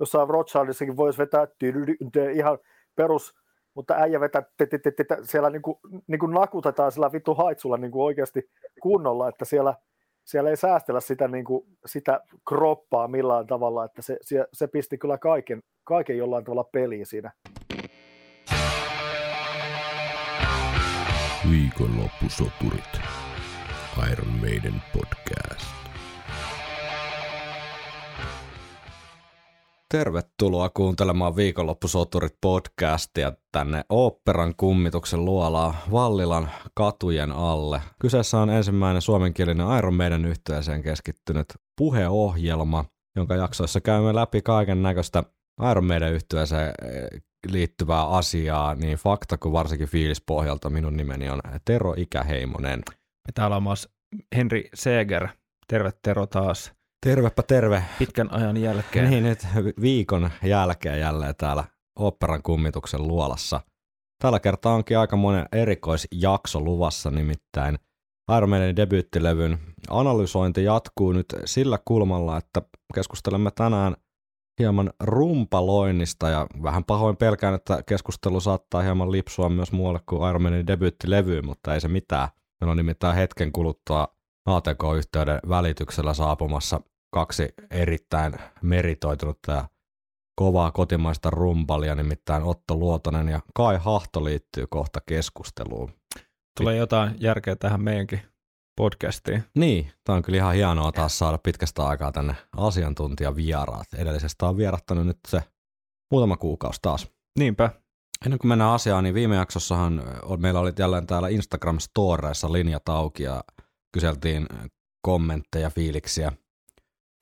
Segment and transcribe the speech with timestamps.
[0.00, 1.46] jossain Rothschildissakin voisi vetää
[2.34, 2.58] ihan
[2.96, 3.34] perus,
[3.74, 4.42] mutta äijä vetää,
[5.22, 8.50] siellä niinku, niinku nakutetaan sillä vittu haitsulla niinku oikeasti
[8.82, 9.74] kunnolla, että siellä,
[10.24, 15.18] siellä ei säästellä sitä, niinku, sitä kroppaa millään tavalla, että se, se, se pisti kyllä
[15.18, 17.32] kaiken, kaiken jollain tavalla peliin siinä.
[21.50, 23.00] Viikonloppusoturit.
[24.12, 25.83] Iron Maiden podcast.
[29.94, 37.80] Tervetuloa kuuntelemaan Viikonloppusoturit podcastia tänne Oopperan kummituksen luolaa Vallilan katujen alle.
[38.00, 41.46] Kyseessä on ensimmäinen suomenkielinen Iron Maiden yhteiseen keskittynyt
[41.78, 42.84] puheohjelma,
[43.16, 45.24] jonka jaksoissa käymme läpi kaiken näköistä
[45.70, 51.94] Iron Maiden yhteiseen eh, liittyvää asiaa, niin fakta kuin varsinkin fiilispohjalta minun nimeni on Tero
[51.96, 52.80] Ikäheimonen.
[53.26, 53.88] Ja täällä on myös
[54.36, 55.28] Henri Seger.
[55.68, 56.72] Terve Tero taas.
[57.04, 57.84] Tervepä terve.
[57.98, 59.10] Pitkän ajan jälkeen.
[59.10, 59.46] Niin, nyt
[59.80, 61.64] viikon jälkeen jälleen täällä
[61.98, 63.60] operan kummituksen luolassa.
[64.22, 67.78] Tällä kertaa onkin aika monen erikoisjakso luvassa, nimittäin
[68.36, 69.58] Iron Maiden debyyttilevyn
[69.90, 72.62] analysointi jatkuu nyt sillä kulmalla, että
[72.94, 73.96] keskustelemme tänään
[74.58, 80.42] hieman rumpaloinnista ja vähän pahoin pelkään, että keskustelu saattaa hieman lipsua myös muualle kuin Iron
[80.42, 82.28] Maiden debyyttilevyyn, mutta ei se mitään.
[82.60, 84.08] Meillä on nimittäin hetken kuluttua
[84.46, 86.80] ATK-yhteyden välityksellä saapumassa
[87.14, 89.68] kaksi erittäin meritoitunutta ja
[90.36, 95.92] kovaa kotimaista rumpalia, nimittäin Otto Luotonen ja Kai Hahto liittyy kohta keskusteluun.
[96.60, 98.20] Tulee jotain järkeä tähän meidänkin
[98.76, 99.44] podcastiin.
[99.54, 103.94] Niin, tämä on kyllä ihan hienoa taas saada pitkästä aikaa tänne asiantuntijavieraat.
[103.96, 105.42] Edellisestä on vierattanut nyt se
[106.10, 107.10] muutama kuukausi taas.
[107.38, 107.70] Niinpä.
[108.24, 110.02] Ennen kuin mennään asiaan, niin viime jaksossahan
[110.36, 113.44] meillä oli jälleen täällä Instagram-storeissa linjat auki ja
[113.92, 114.46] kyseltiin
[115.02, 116.32] kommentteja, fiiliksiä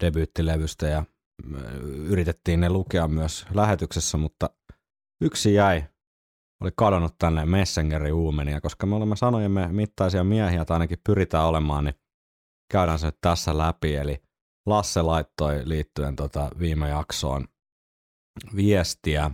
[0.05, 1.05] debyyttilevystä ja
[1.87, 4.51] yritettiin ne lukea myös lähetyksessä, mutta
[5.21, 5.85] yksi jäi,
[6.63, 11.85] oli kadonnut tänne Messengerin uumenia, koska me olemme sanojemme mittaisia miehiä, tai ainakin pyritään olemaan,
[11.85, 11.95] niin
[12.73, 13.95] käydään se nyt tässä läpi.
[13.95, 14.23] Eli
[14.67, 17.49] Lasse laittoi liittyen tota viime jaksoon
[18.57, 19.31] viestiä,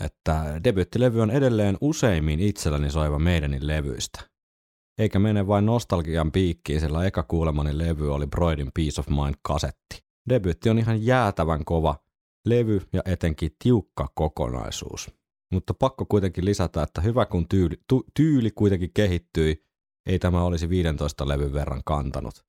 [0.00, 4.27] että debyyttilevy on edelleen useimmin itselläni soiva meidänin levyistä.
[4.98, 10.02] Eikä mene vain nostalgian piikkiin, sillä eka kuulemani levy oli Broidin Peace of Mind-kasetti.
[10.28, 11.96] Debyytti on ihan jäätävän kova
[12.46, 15.10] levy ja etenkin tiukka kokonaisuus.
[15.52, 19.64] Mutta pakko kuitenkin lisätä, että hyvä kun tyyli, tu, tyyli kuitenkin kehittyi,
[20.06, 22.44] ei tämä olisi 15 levyn verran kantanut.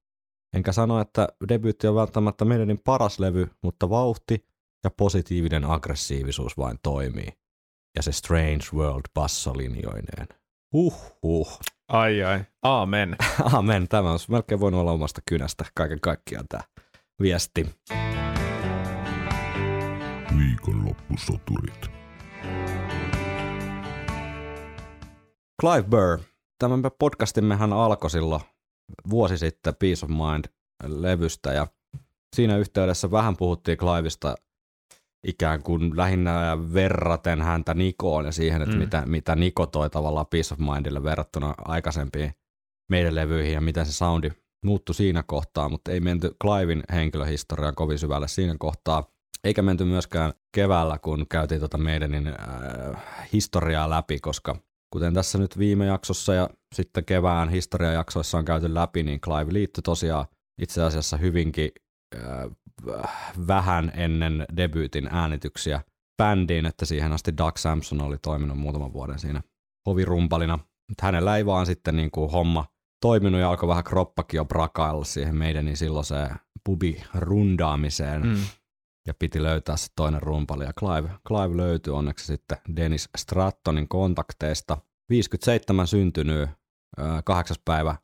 [0.54, 4.46] Enkä sano, että debyytti on välttämättä meidän paras levy, mutta vauhti
[4.84, 7.30] ja positiivinen aggressiivisuus vain toimii.
[7.96, 10.28] Ja se Strange World bassolinjoineen.
[10.74, 11.60] Huh huh.
[11.90, 12.44] Ai ai.
[12.64, 13.16] Aamen.
[13.54, 13.88] Aamen.
[13.88, 16.64] Tämä on melkein voinut olla omasta kynästä kaiken kaikkiaan tämä
[17.22, 17.76] viesti.
[20.38, 21.92] Viikonloppusoturit.
[25.62, 26.20] Clive Burr.
[26.60, 28.42] Tämän podcastimmehan alkoi silloin
[29.10, 31.68] vuosi sitten Peace of Mind-levystä ja
[32.36, 34.36] siinä yhteydessä vähän puhuttiin Cliveista
[35.28, 38.80] ikään kuin lähinnä verraten häntä Nikoon ja siihen, että mm.
[38.80, 42.32] mitä, mitä Niko toi tavallaan Peace of Mindille verrattuna aikaisempiin
[42.90, 44.32] meidän levyihin ja miten se soundi
[44.66, 49.08] muuttui siinä kohtaa, mutta ei menty Clivein henkilöhistoriaan kovin syvälle siinä kohtaa,
[49.44, 53.02] eikä menty myöskään keväällä, kun käytiin tota meidänin äh,
[53.34, 54.56] historiaa läpi, koska
[54.94, 59.82] kuten tässä nyt viime jaksossa ja sitten kevään historiajaksoissa on käyty läpi, niin Clive liittyi
[59.82, 60.26] tosiaan
[60.62, 61.72] itse asiassa hyvinkin
[62.16, 62.22] äh,
[63.48, 65.82] vähän ennen debyytin äänityksiä
[66.18, 69.42] bändiin, että siihen asti Doug Samson oli toiminut muutaman vuoden siinä
[69.86, 70.60] hovirumpalina.
[70.90, 72.66] Mutta hänellä ei vaan sitten niin kuin homma
[73.02, 76.30] toiminut ja alkoi vähän kroppakin jo brakailla siihen meidän niin silloin se
[76.66, 78.28] pubi rundaamiseen.
[78.28, 78.38] Mm.
[79.08, 84.78] Ja piti löytää se toinen rumpali ja Clive, Clive löytyi onneksi sitten Dennis Strattonin kontakteista.
[85.10, 86.50] 57 syntynyt,
[87.26, 87.58] 8.
[87.66, 87.96] päivä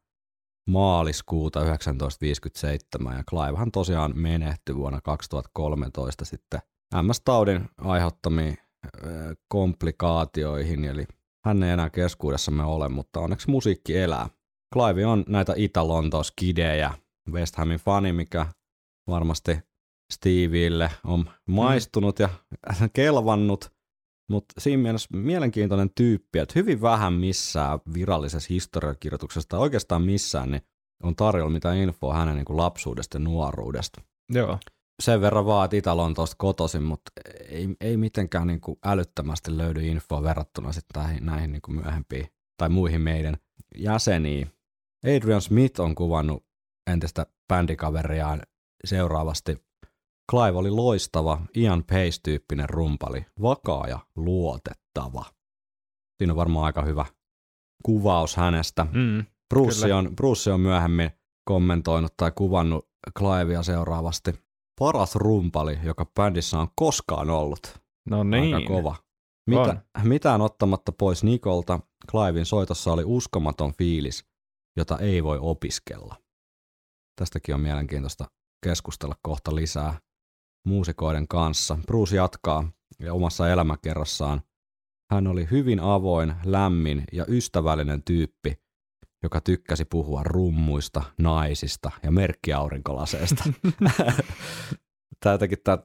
[0.70, 6.60] maaliskuuta 1957 ja Clivehan tosiaan menehtyi vuonna 2013 sitten
[7.02, 8.58] MS-taudin aiheuttamiin
[9.48, 11.06] komplikaatioihin, eli
[11.46, 14.30] hän ei enää keskuudessamme ole, mutta onneksi musiikki elää.
[14.74, 16.94] Clive on näitä Itä-Lontoon skidejä,
[17.32, 18.46] West Hamin fani, mikä
[19.08, 19.60] varmasti
[20.14, 22.30] Steville on maistunut ja
[22.94, 23.75] kelvannut,
[24.30, 30.62] mutta siinä mielessä mielenkiintoinen tyyppi, että hyvin vähän missään virallisessa historiakirjoituksessa tai oikeastaan missään niin
[31.04, 34.02] on tarjolla mitään infoa hänen niin kuin lapsuudesta ja nuoruudesta.
[34.30, 34.60] Joo.
[35.04, 37.12] Sen verran vaan, että Itä-Lontoosta kotoisin, mutta
[37.50, 42.28] ei, ei mitenkään niin kuin älyttömästi löydy infoa verrattuna sitten näihin, näihin niin kuin myöhempiin
[42.58, 43.38] tai muihin meidän
[43.78, 44.52] jäseniin.
[45.16, 46.46] Adrian Smith on kuvannut
[46.92, 48.42] entistä bändikaveriaan
[48.86, 49.58] seuraavasti
[50.32, 55.26] Clive oli loistava, Ian Pace-tyyppinen rumpali, vakaa ja luotettava.
[56.18, 57.06] Siinä on varmaan aika hyvä
[57.84, 58.88] kuvaus hänestä.
[58.94, 59.26] Mm.
[59.50, 59.98] Bruce kyllä.
[59.98, 61.12] on, Bruce on myöhemmin
[61.46, 64.46] kommentoinut tai kuvannut Clivea seuraavasti.
[64.80, 67.82] Paras rumpali, joka bändissä on koskaan ollut.
[68.10, 68.56] No niin.
[68.56, 68.96] Aika kova.
[69.50, 71.80] Mitä, mitään ottamatta pois Nikolta,
[72.12, 74.26] Clivein soitossa oli uskomaton fiilis,
[74.78, 76.16] jota ei voi opiskella.
[77.16, 78.26] Tästäkin on mielenkiintoista
[78.66, 80.00] keskustella kohta lisää
[80.66, 81.78] muusikoiden kanssa.
[81.88, 84.42] Bruce jatkaa ja omassa elämäkerrassaan.
[85.12, 88.54] Hän oli hyvin avoin, lämmin ja ystävällinen tyyppi,
[89.24, 93.44] joka tykkäsi puhua rummuista, naisista ja merkkiaurinkolaseista.
[95.20, 95.78] tämä jotenkin tämä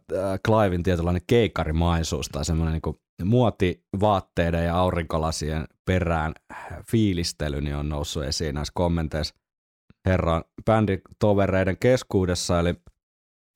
[0.46, 6.34] Clivein tietynlainen keikkarimaisuus tai semmoinen niin muotivaatteiden ja aurinkolasien perään
[6.90, 9.34] fiilistely niin on noussut esiin näissä kommenteissa
[10.06, 12.74] herran bänditovereiden keskuudessa, eli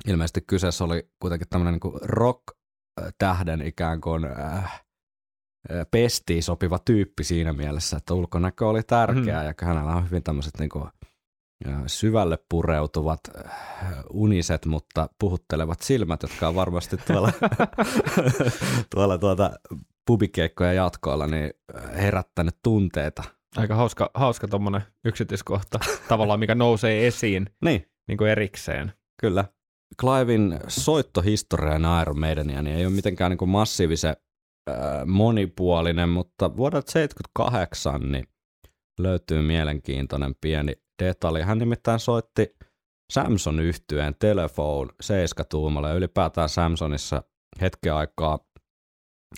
[0.06, 4.84] ilmeisesti kyseessä oli kuitenkin tämmöinen niin rock-tähden ikään kuin äh,
[5.90, 9.46] pestiin sopiva tyyppi siinä mielessä, että ulkonäkö oli tärkeää mm.
[9.46, 10.88] ja hänellä on hyvin tämmöiset niin kuin,
[11.86, 13.20] syvälle pureutuvat
[14.10, 17.32] uniset, mutta puhuttelevat silmät, jotka on varmasti tuolla,
[18.94, 19.50] tuolla tuota
[20.06, 21.50] pubikeikkoja jatkoilla niin
[21.96, 23.22] herättänyt tunteita.
[23.56, 27.90] Aika hauska, hauska tuommoinen yksityiskohta tavallaan, mikä nousee esiin niin.
[28.08, 28.92] Niin kuin erikseen.
[29.20, 29.44] Kyllä.
[30.00, 34.16] Clivein soittohistoria Iron Maidenia niin ei ole mitenkään niin massiivisen
[34.70, 34.76] äh,
[35.06, 38.24] monipuolinen, mutta vuodelta 1978 niin
[39.00, 41.42] löytyy mielenkiintoinen pieni detalji.
[41.42, 42.56] Hän nimittäin soitti
[43.12, 45.46] Samson yhtyeen Telephone 7
[45.88, 47.22] ja ylipäätään Samsonissa
[47.60, 48.38] hetken aikaa,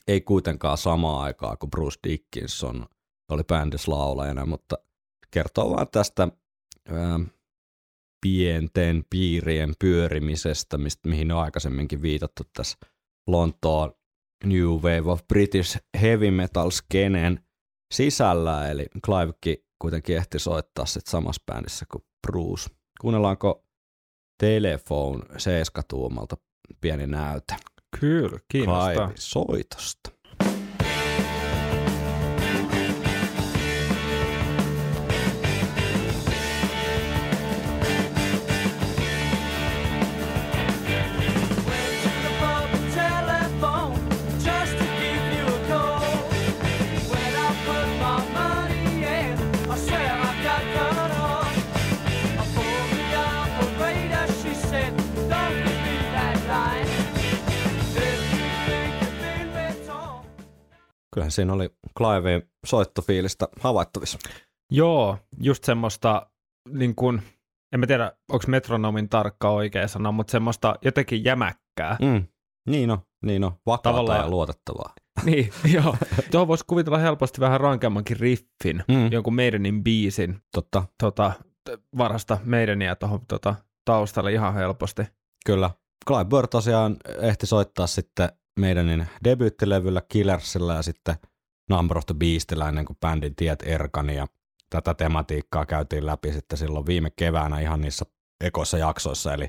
[0.08, 2.86] ei kuitenkaan samaa aikaa kuin Bruce Dickinson
[3.28, 4.78] oli bändissä laulajana, mutta
[5.30, 6.28] kertoo vaan tästä
[6.88, 7.20] ää,
[8.20, 12.78] pienten piirien pyörimisestä, mistä, mihin on aikaisemminkin viitattu tässä
[13.26, 13.92] Lontoon
[14.44, 17.44] New Wave of British Heavy Metal skeneen
[17.94, 22.70] sisällä, eli Clivekin kuitenkin ehti soittaa sitten samassa bändissä kuin Bruce.
[23.00, 23.64] Kuunnellaanko
[24.40, 26.36] Telephone 7 tuumalta
[26.80, 27.56] pieni näyte?
[28.00, 28.92] Kyllä, kiinnostaa.
[28.94, 30.10] Clive soitosta.
[61.16, 64.18] Kyllähän siinä oli Cliveen soittofiilistä havaittavissa.
[64.72, 66.30] Joo, just semmoista,
[66.68, 67.22] niin kuin,
[67.72, 71.96] en mä tiedä, onko metronomin tarkka oikea sana, mutta semmoista jotenkin jämäkkää.
[72.02, 72.26] Mm.
[72.68, 73.52] Niin on, niin on.
[73.66, 74.20] Vakaata Tavallaan...
[74.20, 74.94] ja luotettavaa.
[75.24, 75.96] Niin, joo.
[76.30, 79.12] Tuohon voisi kuvitella helposti vähän rankemmankin riffin, mm.
[79.12, 80.40] jonkun Maidenin biisin.
[80.54, 80.84] Totta.
[81.02, 81.32] Tota,
[81.98, 83.54] varhasta Maidenia tuohon tota,
[83.84, 85.02] taustalle ihan helposti.
[85.46, 85.70] Kyllä.
[86.08, 88.28] Clive Burr tosiaan ehti soittaa sitten
[88.60, 91.16] meidänin debyyttilevyllä Killersillä ja sitten
[91.70, 94.26] Number of the Beastillä ennen kuin bändin tiet erkani ja
[94.70, 98.04] tätä tematiikkaa käytiin läpi sitten silloin viime keväänä ihan niissä
[98.40, 99.48] ekoissa jaksoissa, eli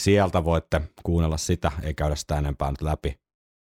[0.00, 3.22] sieltä voitte kuunnella sitä, ei käydä sitä enempää nyt läpi.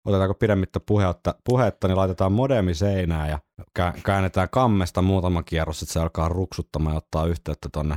[0.04, 3.38] Otetaanko pidemmittä puhetta, puhetta niin laitetaan modemi seinään ja
[4.04, 7.96] käännetään kammesta muutama kierros, että se alkaa ruksuttamaan ja ottaa yhteyttä tonne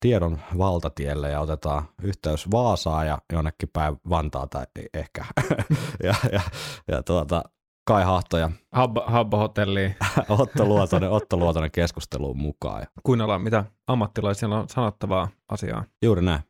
[0.00, 5.24] tiedon valtatielle ja otetaan yhteys Vaasaa ja jonnekin päin Vantaata ehkä.
[6.04, 6.40] ja, ja,
[6.88, 7.42] ja tuota,
[7.86, 9.96] Kai Hahto ja Habba, Habba Hotelliin.
[10.38, 12.86] Otto Luotonen, Otto Luotonen keskusteluun mukaan.
[13.02, 15.84] Kuunnellaan, mitä ammattilaisilla on sanottavaa asiaa.
[16.02, 16.40] Juuri näin.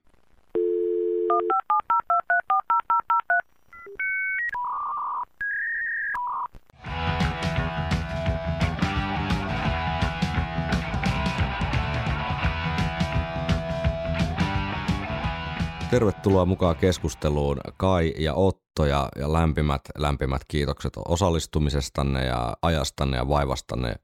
[15.90, 23.28] Tervetuloa mukaan keskusteluun Kai ja Otto ja, ja lämpimät, lämpimät kiitokset osallistumisestanne ja ajastanne ja
[23.28, 23.94] vaivastanne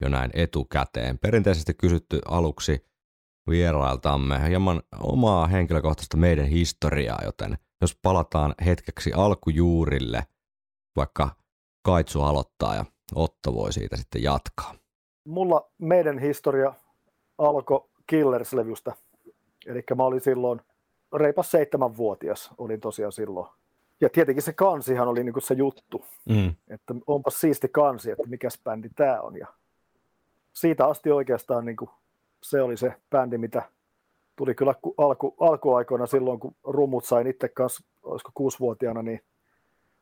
[0.00, 1.18] jo näin etukäteen.
[1.18, 2.86] Perinteisesti kysytty aluksi
[3.50, 10.22] vierailtamme hieman omaa henkilökohtaista meidän historiaa, joten jos palataan hetkeksi alkujuurille,
[10.96, 11.28] vaikka
[11.82, 12.84] Kaitsu aloittaa ja
[13.14, 14.74] Otto voi siitä sitten jatkaa.
[15.28, 16.74] Mulla meidän historia
[17.38, 18.92] alkoi Killers-levystä.
[19.66, 20.60] Eli mä olin silloin
[21.12, 23.48] reipas seitsemänvuotias olin tosiaan silloin.
[24.00, 26.54] Ja tietenkin se kansihan oli niin kuin se juttu, mm.
[26.68, 29.36] että onpa siisti kansi, että mikä bändi tämä on.
[29.36, 29.46] Ja
[30.52, 31.90] siitä asti oikeastaan niin kuin
[32.42, 33.62] se oli se bändi, mitä
[34.36, 39.20] tuli kyllä alku, alkuaikoina silloin, kun rummut sain itse kanssa, olisiko kuusivuotiaana, niin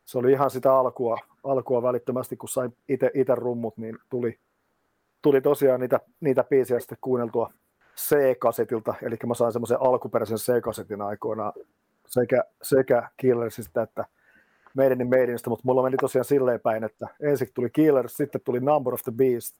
[0.05, 2.77] se oli ihan sitä alkua, alkua välittömästi, kun sain
[3.13, 4.39] itse rummut, niin tuli,
[5.21, 7.53] tuli tosiaan niitä, niitä biisejä sitten kuunneltua
[8.09, 11.53] C-kasetilta, eli mä sain semmoisen alkuperäisen C-kasetin aikoina
[12.07, 14.05] sekä, sekä Killersista että
[14.73, 18.93] meidän Maidenista, mutta mulla meni tosiaan silleen päin, että ensin tuli Killers, sitten tuli Number
[18.93, 19.55] of the Beast,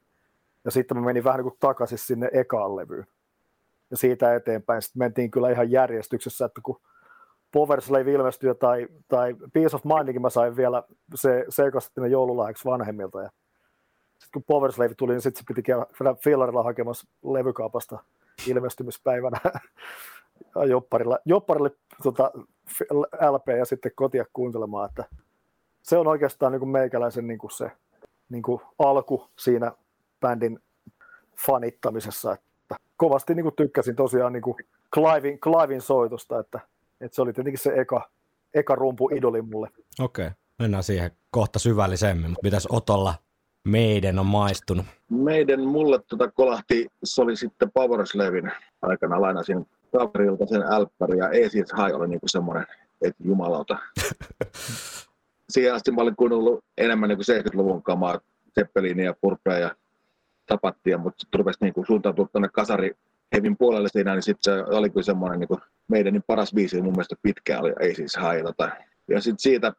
[0.66, 3.08] ja sitten mä menin vähän niin kuin takaisin sinne ekaan levyyn.
[3.92, 6.82] Ja siitä eteenpäin sitten mentiin kyllä ihan järjestyksessä, että kun
[7.52, 10.84] Power Slave ilmestyi tai, tai Peace of Mindinkin mä sain vielä
[11.16, 13.22] se seikastettinen joululahjaksi vanhemmilta.
[13.22, 13.30] Ja
[14.10, 15.86] sitten kun Power Slave tuli, niin sitten se piti käydä
[16.24, 18.00] fillarilla hakemassa levykaupasta
[18.48, 19.40] ilmestymispäivänä
[20.70, 21.72] jopparilla, jopparille
[22.04, 22.32] tota,
[23.32, 25.06] LP ja sitten kotia kuuntelemaan, että
[25.82, 27.72] se on oikeastaan niin kuin meikäläisen niin kuin se
[28.30, 29.72] niin kuin alku siinä
[30.20, 30.60] bändin
[31.46, 34.56] fanittamisessa, että kovasti niin kuin tykkäsin tosiaan niin kuin
[34.94, 36.60] Clivein, Clivein soitosta, että,
[37.02, 38.10] että se oli tietenkin se eka,
[38.54, 39.70] eka rumpu idoli mulle.
[40.00, 40.36] Okei, okay.
[40.60, 43.16] mennään siihen kohta syvällisemmin, mutta mitäs Otolla
[43.68, 44.86] meidän on maistunut?
[45.10, 48.52] Meidän mulle tota kolahti, se oli sitten Powerslavin
[48.82, 52.66] aikana, lainasin kaverilta sen älppäri ja Easy High oli niinku semmoinen,
[53.02, 53.78] että jumalauta.
[55.50, 58.20] Siihen asti mä olin kuunnellut enemmän niinku 70-luvun kamaa,
[58.60, 59.76] Zeppelinia ja Purpea ja
[60.46, 62.92] Tapattia, mutta sitten rupesi niinku suuntautua tuonne kasari
[63.36, 66.92] hevin puolelle siinä, niin sitten se oli kyllä semmoinen niinku meidän niin paras biisi mun
[66.92, 68.70] mielestä pitkään oli Ei siis Tota.
[69.08, 69.74] Ja sitten siitä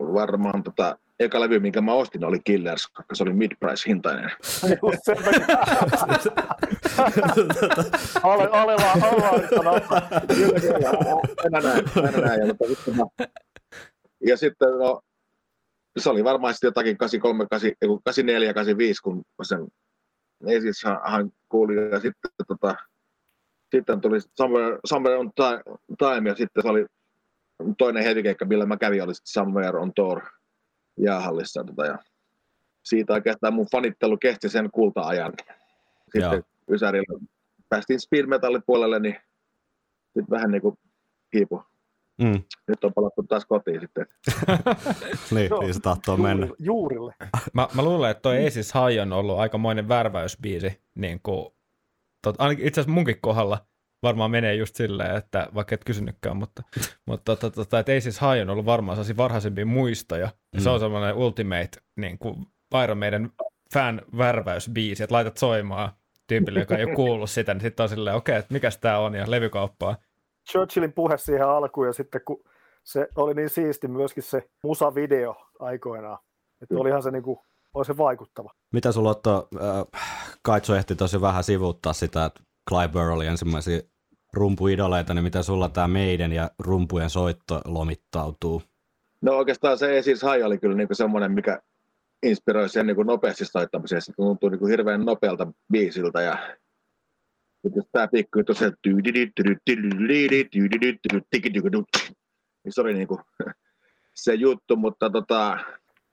[0.00, 4.30] varmaan tota, eka levy, minkä mä ostin, oli Killers, koska se oli mid-price hintainen.
[4.82, 5.16] Just sen
[8.22, 10.02] Ale, ale vaan, ale vaan,
[11.42, 12.40] Kyllä, näin, mennä näin.
[12.40, 13.26] Ja, mutta sitten mä...
[14.26, 15.00] ja sitten no,
[15.98, 17.46] se oli varmaan sitten jotakin 83,
[18.04, 19.66] 84, 85, kun sen
[20.46, 22.74] ei siis hän kuuli, ja sitten, tota,
[23.74, 25.30] sitten tuli Somewhere, Somewhere on
[25.98, 26.86] Time, ja sitten se oli
[27.78, 30.20] toinen hetikeikka, millä mä kävin, oli sitten Somewhere on Tour
[30.96, 31.64] jäähallissa.
[31.64, 31.98] Tota, ja
[32.82, 35.32] siitä oikeastaan mun fanittelu kesti sen kulta-ajan.
[36.04, 36.42] Sitten Joo.
[36.70, 37.20] Ysärillä
[37.68, 39.16] päästiin speed metallin puolelle, niin
[40.04, 40.78] sitten vähän niin kuin
[41.34, 41.62] hiipu.
[42.18, 42.42] Mm.
[42.68, 44.06] Nyt on palattu taas kotiin sitten.
[45.34, 46.54] niin, niin se tahtoo juurille, mennä.
[46.58, 47.14] Juurille.
[47.52, 50.80] mä, mä luulen, että toi Aces High on ollut aikamoinen värväysbiisi.
[50.94, 51.54] Niin kuin,
[52.22, 53.66] tot, ainakin itse asiassa munkin kohdalla
[54.04, 56.62] varmaan menee just silleen, että vaikka et kysynytkään, mutta,
[57.06, 60.28] mutta tota, tota, että Aces High on ollut varmaan sellaisia varhaisempia muistoja.
[60.52, 60.60] Ja mm.
[60.60, 62.46] se on semmoinen ultimate niin kuin
[62.84, 63.30] Iron Maiden
[63.74, 65.92] fan värväysbiisi, että laitat soimaan
[66.26, 68.98] tyypille, joka ei ole kuullut sitä, niin sitten on silleen, okei, okay, että mikäs tämä
[68.98, 69.96] on, ja levykauppaa.
[70.50, 72.44] Churchillin puhe siihen alkuun, ja sitten kun
[72.84, 76.18] se oli niin siisti myöskin se musavideo aikoinaan,
[76.62, 77.42] että olihan se niinku,
[77.74, 78.50] oli se vaikuttava.
[78.72, 80.02] Mitä sulla Otto, äh,
[80.42, 83.80] Kaitso ehti tosi vähän sivuuttaa sitä, että Clive Burr oli ensimmäisiä
[84.34, 88.62] rumpuidoleita, niin mitä sulla tämä meidän ja rumpujen soitto lomittautuu?
[89.22, 91.60] No oikeastaan se siis Hai oli kyllä niinku semmoinen, mikä
[92.22, 94.02] inspiroi sen niin nopeasti soittamiseen.
[94.02, 96.56] Se tuntuu niin kuin hirveän nopealta biisiltä ja
[97.92, 98.72] tämä pikku juttu se
[102.64, 103.20] niin se oli niin kuin
[104.14, 105.58] se juttu, mutta tota,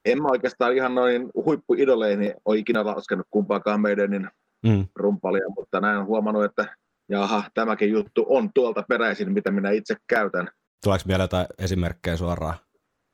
[0.06, 4.32] en mä oikeastaan ihan noin huippuidoleihin ole ikinä laskenut kumpaakaan meidän
[4.66, 4.88] mm.
[4.96, 6.76] rumpalia, mutta näin on huomannut, että
[7.12, 10.48] jaha, tämäkin juttu on tuolta peräisin, mitä minä itse käytän.
[10.84, 12.56] Tuleeko vielä jotain esimerkkejä suoraan?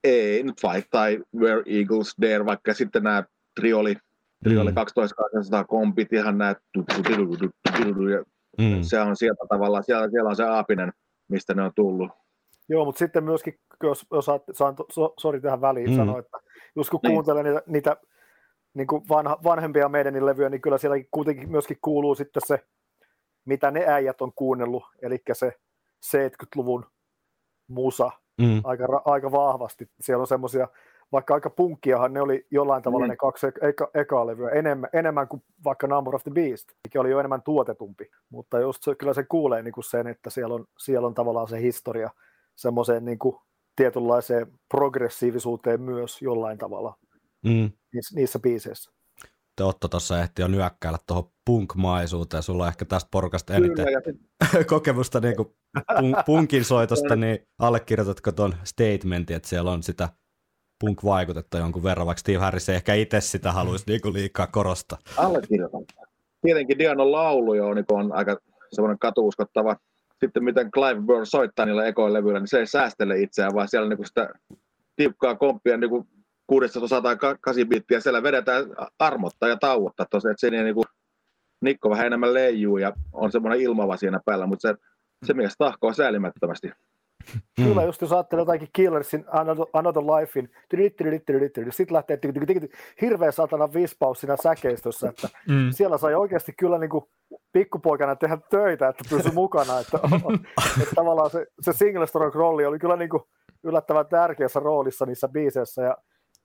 [0.04, 3.24] Ei, nyt Fight tai Where Eagles Dare, vaikka sitten nämä
[3.60, 3.96] Trioli,
[4.44, 4.76] Trioli mm.
[4.76, 6.56] 12200 kompit, ihan nämä
[8.58, 8.82] mm.
[8.82, 10.94] se on sieltä tavallaan, siellä, siellä on se aapinen,
[11.30, 12.12] mistä ne on tullut.
[12.70, 15.96] Joo, mutta sitten myöskin, jos, jos saan, so, sori tähän väliin mm.
[15.96, 16.38] sanoa, että
[16.76, 17.14] just kun niin.
[17.14, 17.98] kuuntelen niitä, niitä
[18.74, 22.60] niin kuin vanha, vanhempia meidän levyjä, niin kyllä siellä kuitenkin myöskin kuuluu sitten se,
[23.48, 25.54] mitä ne äijät on kuunnellut, eli se
[26.06, 26.86] 70-luvun
[27.68, 28.12] musa
[28.42, 28.62] mm.
[28.64, 29.90] aika, aika vahvasti.
[30.02, 30.68] Siellä on semmoisia,
[31.12, 33.10] vaikka aika punkkiahan ne oli jollain tavalla mm.
[33.10, 37.12] ne kaksi eka, ekaa levyä, enemmän, enemmän kuin vaikka Number of the Beast, mikä oli
[37.12, 38.12] jo enemmän tuotetumpi.
[38.30, 41.48] Mutta just se, kyllä se kuulee niin kuin sen, että siellä on, siellä on tavallaan
[41.48, 42.10] se historia
[42.56, 43.36] semmoiseen niin kuin
[43.76, 46.98] tietynlaiseen progressiivisuuteen myös jollain tavalla
[47.44, 47.72] mm.
[47.94, 48.97] niissä, niissä biiseissä.
[49.58, 52.44] Te Otto tuossa ehti jo nyökkäillä tuohon punkmaisuuteen.
[52.44, 55.48] Sulla on ehkä tästä porukasta eniten Kyllä, kokemusta niin kuin
[55.92, 60.10] punk- punkin soitosta, niin allekirjoitatko tuon statementin, että siellä on sitä
[60.80, 64.98] punk-vaikutetta jonkun verran, vaikka Steve Harris ei ehkä itse sitä haluaisi niin kuin liikaa korostaa.
[65.18, 65.86] Allekirjoitan.
[66.42, 68.38] Tietenkin Dianon laulu jo niin on aika
[68.72, 69.76] semmoinen katuuskottava.
[70.20, 73.98] Sitten miten Clive Burr soittaa niillä ekoilevyillä, niin se ei säästele itseään, vaan siellä niin
[73.98, 74.30] kuin sitä
[74.96, 76.08] tiukkaa komppia niin kuin
[76.48, 78.66] 600 tai 8 biittiä siellä vedetään
[79.00, 80.86] armotta ja tauotta tosiaan, että se niin kuin
[81.62, 84.76] Nikko vähän enemmän leijuu ja on semmoinen ilmava siinä päällä, mutta se
[85.26, 86.68] se mies tahkoa säälimättömästi.
[87.58, 87.66] Mm.
[87.66, 90.50] Kyllä, just jos ajattelee jotakin Killersin Another, Another Lifein,
[91.70, 92.20] sitten lähtee
[93.02, 95.72] hirveä satana vispaus siinä säkeistössä, että mm.
[95.72, 97.06] siellä sai oikeasti kyllä niin kuin
[97.52, 100.00] pikkupoikana tehdä töitä, että pysy mukana, että,
[100.82, 103.24] että tavallaan se, se single stroke rolli oli kyllä niin kuin
[103.64, 105.98] yllättävän tärkeässä roolissa niissä biiseissä, ja,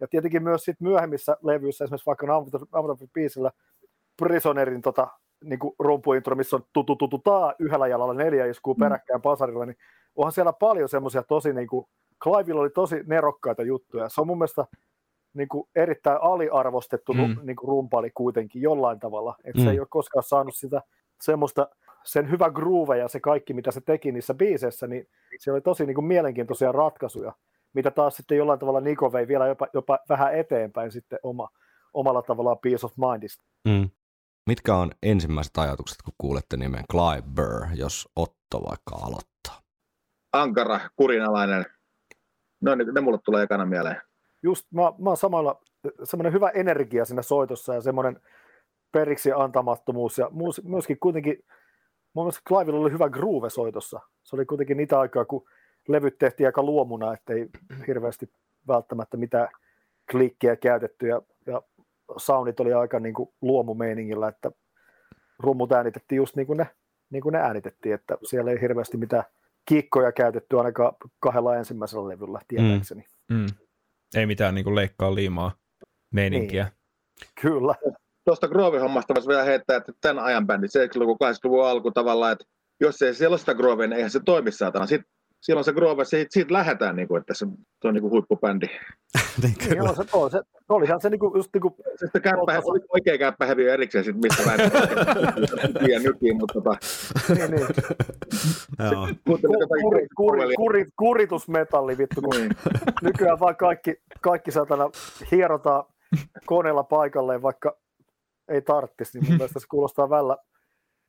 [0.02, 2.26] ja tietenkin myös sit myöhemmissä levyissä, esimerkiksi vaikka
[2.73, 3.50] Amazon biisillä
[4.16, 5.09] Prisonerin tota,
[5.44, 8.80] niin kuin rumpuintro, missä on tutu tutu taa yhdellä jalalla neljä iskuu mm.
[8.80, 9.76] peräkkäin pasarilla, niin
[10.16, 11.87] onhan siellä paljon semmoisia tosi, niin kuin,
[12.23, 14.09] Clivella oli tosi nerokkaita juttuja.
[14.09, 14.66] Se on mun mielestä
[15.35, 17.37] niin kuin erittäin aliarvostettu mm.
[17.42, 19.37] niin kuin rumpali kuitenkin jollain tavalla.
[19.44, 19.64] Että mm.
[19.64, 20.82] se ei ole koskaan saanut sitä
[21.21, 21.68] semmoista,
[22.04, 25.87] sen hyvä groove ja se kaikki, mitä se teki niissä biiseissä, niin se oli tosi
[25.87, 27.32] niin kuin mielenkiintoisia ratkaisuja,
[27.75, 31.49] mitä taas sitten jollain tavalla Niko vei vielä jopa, jopa vähän eteenpäin sitten oma,
[31.95, 33.45] omalla tavallaan Peace of Mindista.
[33.69, 33.91] Mm.
[34.47, 39.62] Mitkä on ensimmäiset ajatukset, kun kuulette nimen Clive Burr, jos Otto vaikka aloittaa?
[40.33, 41.64] Ankara, kurinalainen.
[42.61, 44.00] No ne, ne mulle tulee ekana mieleen.
[44.43, 45.61] Just, mä, mä oon samalla,
[46.05, 48.21] semmoinen hyvä energia siinä soitossa ja semmoinen
[48.93, 50.31] periksi antamattomuus ja
[50.64, 51.45] myöskin kuitenkin,
[52.14, 54.00] mun mielestä Clivella oli hyvä groove soitossa.
[54.23, 55.49] Se oli kuitenkin niitä aikaa, kun
[55.89, 57.49] levyt tehtiin aika luomuna, ettei
[57.87, 58.33] hirveästi
[58.69, 59.49] välttämättä mitään
[60.11, 61.62] klikkiä käytetty ja, ja
[62.17, 64.51] soundit oli aika niin kuin luomumeiningillä, että
[65.39, 66.67] rummut äänitettiin just niin kuin ne,
[67.11, 69.25] niin kuin ne äänitettiin, että siellä ei hirveästi mitään
[69.69, 73.05] kikkoja käytetty ainakaan kahdella ensimmäisellä levyllä, tietääkseni.
[73.31, 73.37] Mm.
[73.37, 73.47] Mm.
[74.17, 75.53] Ei mitään niin kuin leikkaa liimaa
[76.12, 76.65] meininkiä.
[76.65, 76.73] Niin.
[77.41, 77.75] Kyllä.
[78.25, 82.45] Tuosta Groove-hommasta voisi vielä heittää, että tämän ajan bändi, 70-luvun, 80-luvun alku tavallaan, että
[82.81, 84.87] jos ei siellä ole sitä Grovea, niin eihän se toimi saatana.
[84.87, 85.11] Sitten
[85.42, 87.46] silloin se Grove, siitä, siitä lähdetään, niin kuin, että se,
[87.82, 88.66] se on niin kuin huippubändi.
[89.42, 89.75] niin, kyllä.
[89.76, 91.75] Joo, se, on, se, olihan se niin kuin, just niin kuin...
[92.12, 94.88] Se käppä, oli oikea käppähäviö erikseen, sit, mistä lähdetään
[95.92, 96.76] ja nykiin, mutta tota...
[97.28, 97.66] niin, niin.
[98.92, 99.08] Joo.
[99.80, 102.50] Kuri, kuri, kuri, kuritusmetalli vittu, kun niin.
[103.02, 104.90] nykyään vaan kaikki, kaikki satana
[105.30, 105.84] hierotaan
[106.46, 107.76] koneella paikalleen, vaikka
[108.48, 110.37] ei tarttisi, niin mun mielestä se kuulostaa välillä,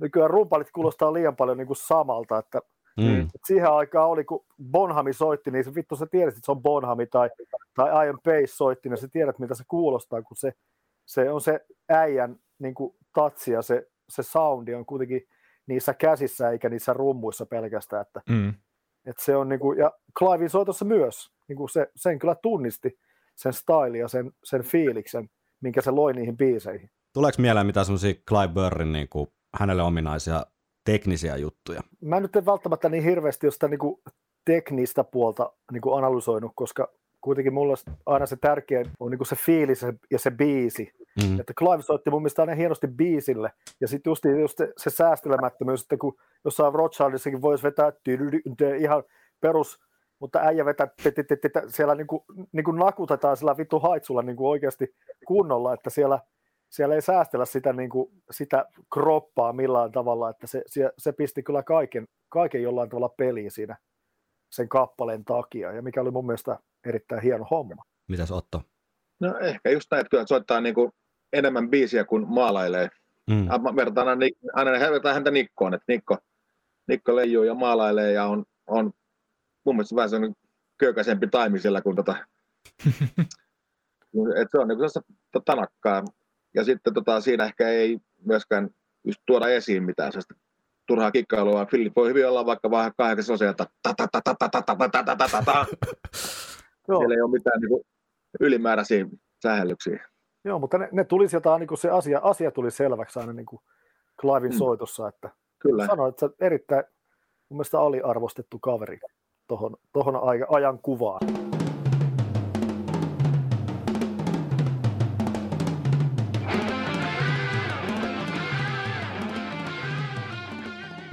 [0.01, 2.61] nykyään rumpalit kuulostaa liian paljon niin kuin samalta, että
[2.97, 3.21] Mm.
[3.21, 6.61] Et siihen aikaan oli, kun Bonhami soitti, niin se vittu sä tiedät, että se on
[6.61, 7.29] Bonhami tai,
[7.75, 10.53] tai Iron Pace soitti, niin sä tiedät, mitä se kuulostaa, kun se,
[11.05, 15.21] se on se äijän niin kuin tatsi ja se, se soundi on kuitenkin
[15.67, 18.01] niissä käsissä eikä niissä rummuissa pelkästään.
[18.01, 18.53] Että, mm.
[19.05, 22.99] että se on niin kuin, ja Clivein soitossa myös, niin kuin se, sen kyllä tunnisti,
[23.35, 25.29] sen style ja sen, sen fiiliksen,
[25.61, 26.89] minkä se loi niihin biiseihin.
[27.13, 30.45] Tuleeko mieleen mitään semmoisia Clive Burrin niin kuin hänelle ominaisia
[30.85, 31.81] teknisiä juttuja?
[32.01, 34.01] Mä nyt en välttämättä niin hirveästi sitä niin kuin
[34.45, 36.91] teknistä puolta niin kuin analysoinut, koska
[37.21, 40.93] kuitenkin mulla aina se tärkein on niin kuin se fiilis ja se biisi.
[41.21, 41.39] Mm-hmm.
[41.39, 43.51] Että Clive soitti mun mielestä aina hienosti biisille.
[43.81, 47.93] Ja sitten just, just se, se säästelemättömyys, että kun jossain Rothschildissakin voisi vetää
[48.79, 49.03] ihan
[49.41, 49.79] perus,
[50.19, 50.87] mutta äijä vetää,
[51.67, 54.95] siellä niin kuin, niin kuin nakutetaan sillä vittu haitsulla niin kuin oikeasti
[55.27, 56.19] kunnolla, että siellä–
[56.73, 61.43] siellä ei säästellä sitä, niin kuin, sitä kroppaa millään tavalla, että se, se, se pisti
[61.43, 63.77] kyllä kaiken, kaiken jollain tavalla peliin siinä
[64.51, 67.83] sen kappaleen takia, ja mikä oli mun mielestä erittäin hieno homma.
[68.07, 68.61] Mitäs Otto?
[69.19, 70.91] No ehkä just näin, että kyllä soittaa niin kuin
[71.33, 72.89] enemmän biisiä kuin maalailee.
[73.29, 73.47] Mm.
[73.75, 76.17] Vertaan aina, aina häntä Nikkoon, että Nikko,
[76.87, 78.91] Nikko leijuu ja maalailee ja on, on
[79.65, 80.35] mun mielestä vähän sellainen
[80.77, 82.15] köykäisempi taimi siellä kuin tota,
[84.35, 86.03] että se on niin kuin tanakkaa
[86.55, 88.69] ja sitten tota, siinä ehkä ei myöskään
[89.03, 90.35] just tuoda esiin mitään sellaista
[90.87, 91.65] turhaa kikkailua.
[91.65, 93.49] Filip voi hyvin olla vaikka vähän kahdeksan osia,
[96.85, 97.85] Siellä ei ole mitään niin
[98.39, 99.05] ylimääräisiä
[99.43, 100.07] sähellyksiä.
[100.45, 103.59] Joo, mutta ne, ne tulisi jotain, niin se asia, asia tuli selväksi aina niin kuin
[104.21, 105.87] Clivein soitossa, että Kyllä.
[105.87, 106.83] sanoit, että erittäin
[107.49, 108.99] mun mielestä aliarvostettu kaveri
[109.47, 110.15] tuohon tohon
[110.49, 111.52] ajan kuvaan.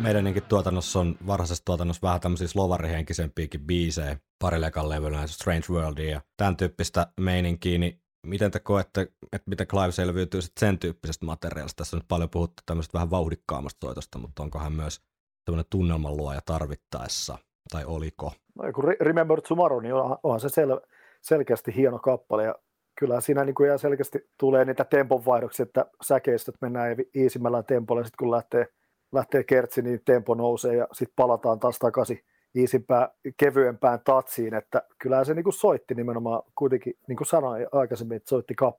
[0.02, 6.20] Meidänkin tuotannossa on varhaisessa tuotannossa vähän tämmöisiä slovarihenkisempiäkin biisejä pari lekan levyllä, Strange Worldia ja
[6.36, 9.00] tämän tyyppistä meininkiä, niin miten te koette,
[9.32, 11.76] että miten Clive selviytyy sen tyyppisestä materiaalista?
[11.76, 15.00] Tässä on nyt paljon puhuttu tämmöistä vähän vauhdikkaammasta soitosta, mutta onkohan myös
[15.44, 17.38] tämmöinen tunnelman luoja tarvittaessa,
[17.70, 18.32] tai oliko?
[18.54, 20.86] No, kun Remember Tomorrow, niin onhan se sel-
[21.22, 22.54] selkeästi hieno kappale, ja
[22.98, 28.18] kyllä siinä niin kuin selkeästi tulee niitä temponvaihdoksia, että säkeistöt mennään iisimmällä tempolla, ja sitten
[28.18, 28.66] kun lähtee–
[29.12, 32.20] lähtee kertsi, niin tempo nousee ja sitten palataan taas takaisin
[32.54, 38.28] iisimpään, kevyempään tatsiin, että kyllähän se niin soitti nimenomaan kuitenkin, niin kuin sanoin aikaisemmin, että
[38.28, 38.76] soitti, kap,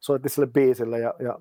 [0.00, 1.38] soitti sille biisille ja, ja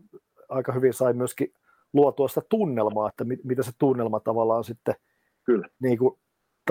[0.50, 1.54] aika hyvin sai myöskin
[1.94, 4.96] luotua sitä tunnelmaa, että mit, mitä se tunnelma tavallaan sitten
[5.44, 5.68] Kyllä.
[5.80, 6.20] Niin kuin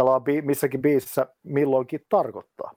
[0.00, 2.72] bi- missäkin biisissä milloinkin tarkoittaa.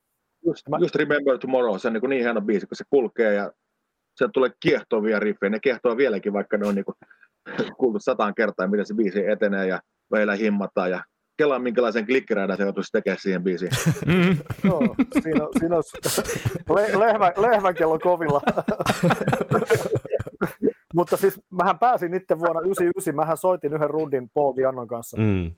[0.45, 0.77] Just, Mä...
[0.81, 3.51] just Remember Tomorrow, se on niin, niin hieno biisi, kun se kulkee ja
[4.15, 5.49] se tulee kiehtovia riffejä.
[5.49, 6.95] Ne kiehtoo vieläkin, vaikka ne on niin kuin,
[7.79, 9.79] kuultu sataan kertaa, miten se biisi etenee ja
[10.13, 11.03] vielä himmataan ja
[11.37, 13.71] kelaa minkälaisen klikkiradan se joutuisi tekemään siihen biisiin.
[14.05, 14.37] Mm.
[14.63, 15.97] Joo, siinä, siinä olisi
[16.75, 18.41] le- lehmä, lehmän kello kovilla.
[20.95, 25.17] Mutta siis mähän pääsin itse vuonna 99, mähän soitin yhden rundin Paul Diannon kanssa.
[25.17, 25.51] Mm.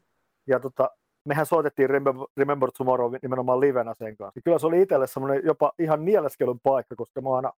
[0.48, 0.89] Ja tota,
[1.26, 4.38] mehän soitettiin Remember, Remember Tomorrow nimenomaan livenä sen kanssa.
[4.38, 7.52] Ja kyllä se oli itselle semmoinen jopa ihan nieleskelyn paikka, koska mä oon aina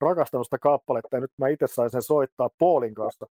[0.00, 3.26] rakastanut sitä kappaletta ja nyt mä itse sain sen soittaa Paulin kanssa.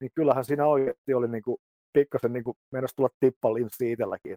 [0.00, 1.60] Niin kyllähän siinä oikeasti oli niinku
[1.92, 4.36] pikkasen niin mennä tulla tippalinssi itselläkin.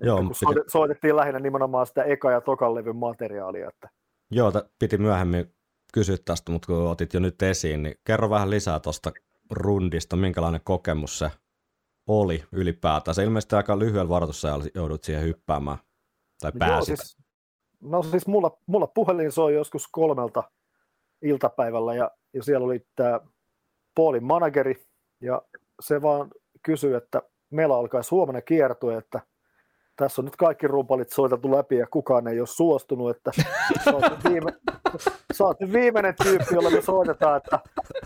[0.00, 0.60] Joo, kun piti...
[0.66, 3.68] soitettiin lähinnä nimenomaan sitä eka- ja tokan levyn materiaalia.
[3.68, 3.88] Että...
[4.30, 5.54] Joo, t- piti myöhemmin
[5.94, 9.12] kysyä tästä, mutta kun otit jo nyt esiin, niin kerro vähän lisää tuosta
[9.50, 11.30] rundista, minkälainen kokemus se
[12.06, 13.14] oli ylipäätään.
[13.14, 15.78] Se ilmeisesti aika lyhyellä varoitussajalla joudut siihen hyppäämään,
[16.40, 16.88] tai pääsit.
[16.88, 17.18] Joo, siis,
[17.80, 20.42] no siis mulla, mulla puhelin soi joskus kolmelta
[21.22, 23.20] iltapäivällä, ja, ja siellä oli tämä
[23.94, 24.87] Paulin manageri,
[25.20, 25.42] ja
[25.80, 26.30] se vaan
[26.62, 29.20] kysyi, että meillä alkaisi huomenna kiertue, että
[29.96, 33.30] tässä on nyt kaikki rumpalit soiteltu läpi ja kukaan ei ole suostunut, että
[33.84, 34.52] sä oot, viime,
[35.36, 37.58] sä oot viimeinen tyyppi, jolla me soitetaan, että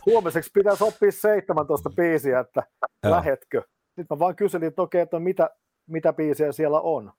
[0.07, 2.62] huomiseksi pitäisi oppia 17 biisiä, että
[3.05, 3.62] lähetkö.
[3.87, 5.51] Sitten mä vaan kyselin, että okei, että mitä,
[5.87, 7.12] mitä biisiä siellä on.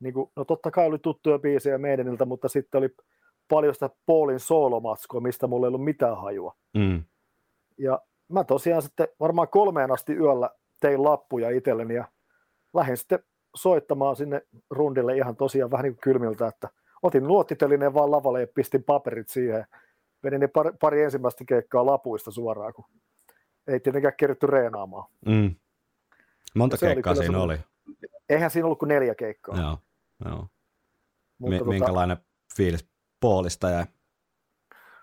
[0.00, 2.88] Niin kuin, no totta kai oli tuttuja biisejä meidäniltä, mutta sitten oli
[3.48, 6.56] paljon sitä Paulin soolomatskoa, mistä mulla ei ollut mitään hajua.
[6.76, 7.04] Mm.
[7.78, 12.04] Ja mä tosiaan sitten varmaan kolmeen asti yöllä tein lappuja itselleni ja
[12.74, 13.24] lähdin sitten
[13.56, 16.68] soittamaan sinne rundille ihan tosiaan vähän niin kuin kylmiltä, että
[17.02, 19.66] otin luottitelineen vaan lavalle ja pistin paperit siihen.
[20.24, 22.84] Vedin ne pari, pari ensimmäistä keikkaa lapuista suoraan, kun
[23.66, 25.10] ei tietenkään keritty reenaamaan.
[25.26, 25.54] Mm.
[26.54, 27.58] Monta keikkaa oli siinä oli?
[28.28, 29.60] Eihän siinä ollut kuin neljä keikkaa.
[29.60, 29.78] Joo,
[30.24, 30.48] joo.
[31.38, 32.16] Mutta tota, minkälainen
[32.56, 32.88] fiilis
[33.20, 33.84] Poolista jäi?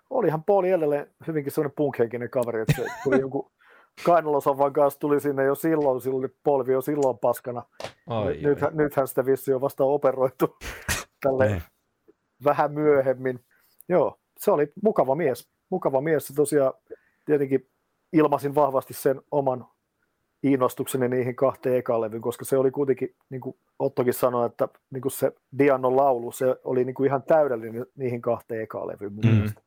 [0.09, 3.51] Olihan Pooli edelleen hyvinkin sellainen punkhenkinen kaveri, että se tuli joku
[4.05, 7.63] kainalosovan kanssa tuli sinne jo silloin, silloin polvi jo silloin paskana.
[8.07, 8.69] Ai, Nyt, ai.
[8.73, 10.57] Nythän sitä vissi on vasta operoitu
[11.23, 11.47] tälle.
[11.47, 11.61] Niin.
[12.43, 13.39] vähän myöhemmin.
[13.89, 15.49] Joo, se oli mukava mies.
[15.69, 16.27] Mukava mies.
[16.27, 16.73] Se tosiaan
[17.25, 17.69] tietenkin
[18.13, 19.65] ilmasin vahvasti sen oman
[20.43, 25.01] innostukseni niihin kahteen ekaan levyyn, koska se oli kuitenkin, niin kuin Ottokin sanoi, että niin
[25.01, 29.25] kuin se Dianon laulu, se oli niin kuin ihan täydellinen niihin kahteen ekaan levyyn mun
[29.25, 29.31] mm.
[29.31, 29.61] mielestä.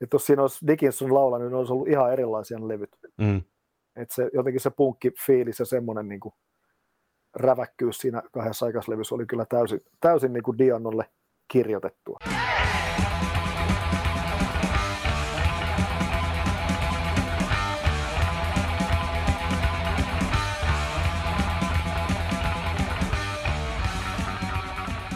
[0.00, 2.96] Että jos siinä olisi Dickinson laulanut, niin olisi ollut ihan erilaisia levyt.
[3.16, 3.42] Mm.
[3.96, 6.20] Et se, jotenkin se punkki fiilis ja semmoinen niin
[7.34, 10.58] räväkkyys siinä kahdessa aikaislevyssä oli kyllä täysin, täysin niin kuin
[11.48, 12.18] kirjoitettua.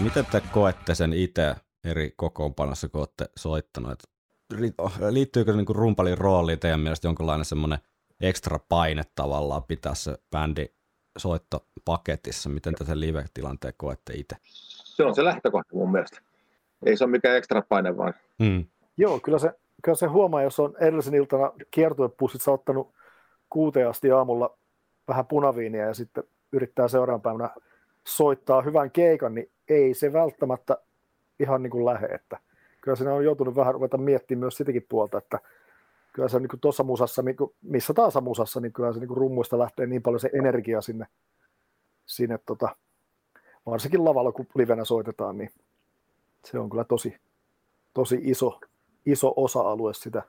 [0.03, 4.20] Miten te koette sen itse eri kokoonpanossa, kun olette soittaneet?
[5.11, 7.79] Liittyykö niin rumpalin rooliin teidän mielestä jonkinlainen semmoinen
[8.21, 10.67] ekstra paine tavallaan pitää se bändi
[11.19, 12.49] soitto paketissa.
[12.49, 14.37] Miten tätä live-tilanteen koette itse?
[14.85, 16.21] Se on se lähtökohta mun mielestä.
[16.87, 18.15] Ei se ole mikään ekstra paine vaan.
[18.39, 18.65] Mm.
[18.97, 22.95] Joo, kyllä se, kyllä se huomaa, jos on edellisen iltana kiertuepussissa ottanut
[23.51, 24.59] kuuteen asti aamulla
[25.09, 27.51] vähän punaviiniä ja sitten yrittää seuraavan päivänä
[28.07, 30.79] soittaa hyvän keikan, niin ei se välttämättä
[31.41, 32.07] ihan niin kuin lähe.
[32.07, 32.39] Että
[32.81, 35.39] kyllä siinä on joutunut vähän ruveta miettimään myös sitäkin puolta, että
[36.13, 39.59] kyllä se niin tuossa musassa, niin kuin, missä taas musassa, niin kyllä se niin rummuista
[39.59, 41.07] lähtee niin paljon se energia sinne,
[42.07, 42.77] sinne tota,
[43.67, 45.51] varsinkin lavalla, kun livenä soitetaan, niin
[46.45, 47.17] se on kyllä tosi,
[47.95, 48.61] tosi iso,
[49.07, 50.23] iso osa-alue sitä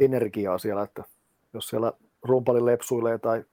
[0.00, 1.04] energiaa siellä, että
[1.54, 3.44] jos siellä rumpali lepsuilee tai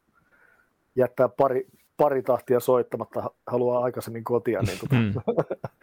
[0.96, 4.62] jättää pari, pari tahtia soittamatta, haluaa aikaisemmin kotia.
[4.62, 4.96] Niin tota...
[4.96, 5.14] mm.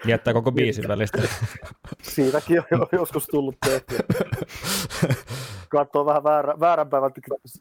[0.07, 1.23] Jättää koko biisin välistä.
[2.03, 3.97] Siitäkin on joskus tullut tehty.
[5.69, 7.13] Katsoo vähän väärä, väärän päivän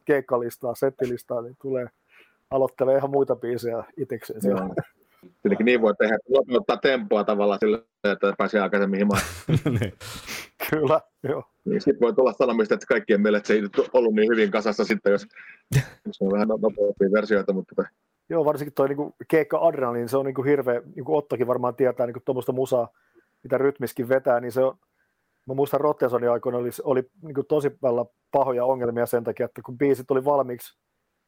[0.05, 1.87] keikkalistaa, settilistaa, niin tulee
[2.51, 4.39] aloittelee ihan muita biisejä itsekseen.
[4.43, 4.75] Joo.
[5.41, 9.21] Tietenkin niin voi tehdä, että ottaa tempoa tavallaan sille, että pääsee aikaisemmin himaan.
[9.79, 9.93] Niin.
[10.69, 11.43] Kyllä, joo.
[11.65, 13.61] Niin sitten voi tulla sanomista, että kaikkien mielestä se ei
[13.93, 15.27] ollut niin hyvin kasassa sitten, jos,
[16.05, 17.83] jos on vähän nopeampia versioita, mutta
[18.33, 22.05] Joo, varsinkin tuo niinku keikka adrenaliin, se on niinku hirveä, niin kuin Ottokin varmaan tietää
[22.05, 22.87] niinku tuommoista musaa,
[23.43, 24.77] mitä rytmiskin vetää, niin se on,
[25.47, 29.77] mä muistan Rottesonin aikoina oli, oli niinku tosi paljon pahoja ongelmia sen takia, että kun
[29.77, 30.77] biisit oli valmiiksi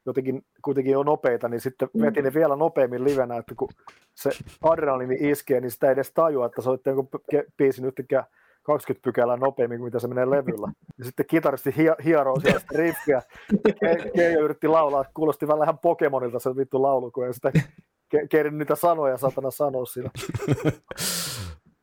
[0.05, 2.01] jotenkin kuitenkin jo nopeita, niin sitten mm.
[2.01, 3.69] veti ne vielä nopeammin livenä, että kun
[4.15, 4.29] se
[4.61, 7.09] adrenaliini iskee, niin sitä ei edes tajua, että soitte jonkun
[7.57, 8.23] biisin yhtäkkiä
[8.65, 10.71] 20 pykälää nopeammin kuin mitä se menee levyllä.
[10.97, 12.59] Ja sitten kitaristi hie- hieroo siellä.
[13.85, 17.51] Ke- Keijo yritti laulaa, että kuulosti vähän Pokemonilta se vittu laulu, kun ei sitä
[18.15, 20.09] ke- kerin niitä sanoja satana sanoa siinä.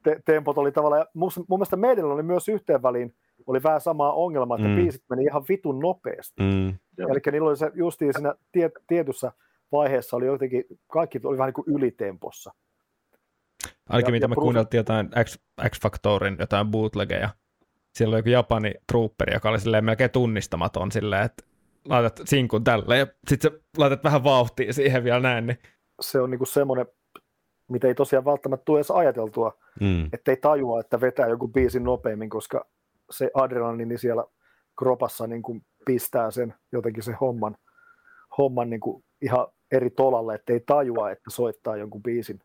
[0.02, 3.14] Te- tempot oli tavallaan, ja mun, mun mielestä meidän oli myös yhteen väliin,
[3.46, 4.74] oli vähän sama ongelma, että Mm.
[4.76, 6.42] biisit meni ihan vitun nopeasti.
[6.42, 6.68] Mm.
[6.98, 9.32] Eli niillä oli se justiin siinä tie, tietyssä
[9.72, 12.52] vaiheessa oli jotenkin, kaikki oli vähän niin kuin ylitempossa.
[13.88, 17.28] Ainakin Ja- mitä ja me Bruce- kuunneltiin jotain X, X-Factorin jotain bootlegeja.
[17.94, 21.44] Siellä oli joku Japani trooperi, joka oli silleen melkein tunnistamaton silleen, että
[21.88, 25.58] laitat sinkun tälle ja sitten laitat vähän vauhtia siihen vielä näin, niin
[26.00, 26.86] Se on niin kuin semmoinen,
[27.68, 30.08] mitä ei tosiaan välttämättä tule edes ajateltua, Mm.
[30.12, 32.66] ettei tajua, että vetää joku biisin nopeammin, koska
[33.10, 34.24] se adrenaliini siellä
[34.78, 37.56] kropassa niin kuin pistää sen jotenkin se homman,
[38.38, 42.40] homman niin kuin ihan eri tolalle, ettei tajua, että soittaa jonkun biisin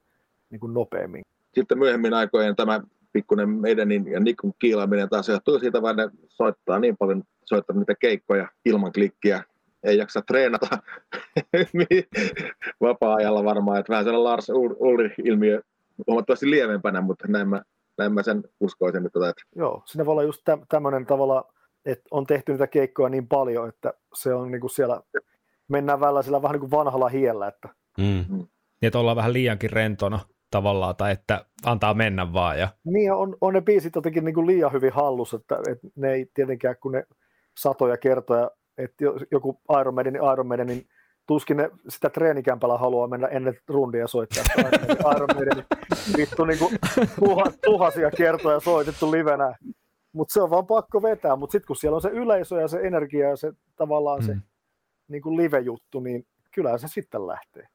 [0.49, 1.21] niin kuin nopeammin.
[1.53, 2.81] Sitten myöhemmin aikojen tämä
[3.13, 7.95] pikkuinen meidän ja Nikon kiilaaminen taas johtuu siitä, vaan ne soittaa niin paljon, soittaa niitä
[7.95, 9.43] keikkoja ilman klikkiä,
[9.83, 10.67] ei jaksa treenata
[12.81, 15.61] vapaa-ajalla varmaan, että vähän sellainen Lars Ulrich-ilmiö
[16.07, 17.61] huomattavasti lievempänä, mutta näin mä,
[17.97, 21.53] näin mä sen uskoisin, että, tota, Joo, siinä voi olla just tä- tämmöinen tavalla,
[21.85, 25.01] että on tehty niitä keikkoja niin paljon, että se on niin kuin siellä,
[25.67, 28.25] mennään välillä sillä vähän niin kuin vanhalla hiellä, että Mm.
[28.29, 28.47] niin,
[28.81, 30.19] että ollaan vähän liiankin rentona
[30.51, 32.59] tavallaan, tai että antaa mennä vaan.
[32.59, 36.11] Ja, Niin on, on ne biisit jotenkin niin kuin liian hyvin hallussa, että, että ne
[36.13, 37.03] ei tietenkään, kun ne
[37.57, 40.87] satoja kertoja, että joku Iron Maiden, niin Iron Maiden, niin
[41.27, 44.43] tuskin ne sitä treenikämpällä haluaa mennä ennen rundia soittaa
[45.15, 45.65] Iron Maiden, niin
[46.17, 46.75] vittu niin kuin
[47.19, 49.55] tuha, tuhansia kertoja soitettu livenä,
[50.13, 52.79] mutta se on vaan pakko vetää, mutta sitten kun siellä on se yleisö ja se
[52.79, 54.41] energia ja se tavallaan se Mm.
[55.07, 57.67] niin kuin live-juttu, niin kyllä se sitten lähtee.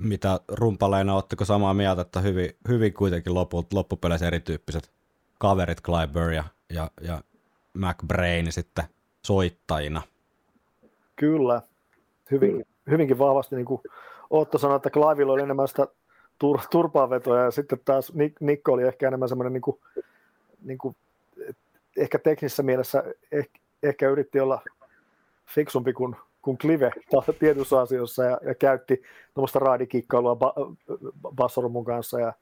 [0.00, 4.92] Mitä rumpaleina, ootteko samaa mieltä, että hyvin, hyvin kuitenkin loput, loppupeleissä erityyppiset
[5.38, 6.44] kaverit Clyburn ja,
[6.74, 7.20] ja, ja
[7.74, 8.84] McBrain sitten
[9.26, 10.02] soittajina?
[11.16, 11.62] Kyllä,
[12.30, 13.80] hyvin, hyvinkin vahvasti, niin kuin
[14.30, 15.86] Otto sanoi, että Clivilla oli enemmän sitä
[16.38, 19.80] tur, turpaanvetoa ja sitten taas Nik, Nikko oli ehkä enemmän semmoinen, niin kuin,
[20.64, 20.96] niin kuin,
[21.96, 24.62] ehkä teknisessä mielessä ehkä, ehkä yritti olla
[25.46, 26.90] fiksumpi kuin, kuin Clive
[27.38, 29.02] tietyissä asioissa ja, ja käytti
[29.34, 30.54] tuommoista raadikikkailua ba,
[31.34, 32.32] bassorumun kanssa ja,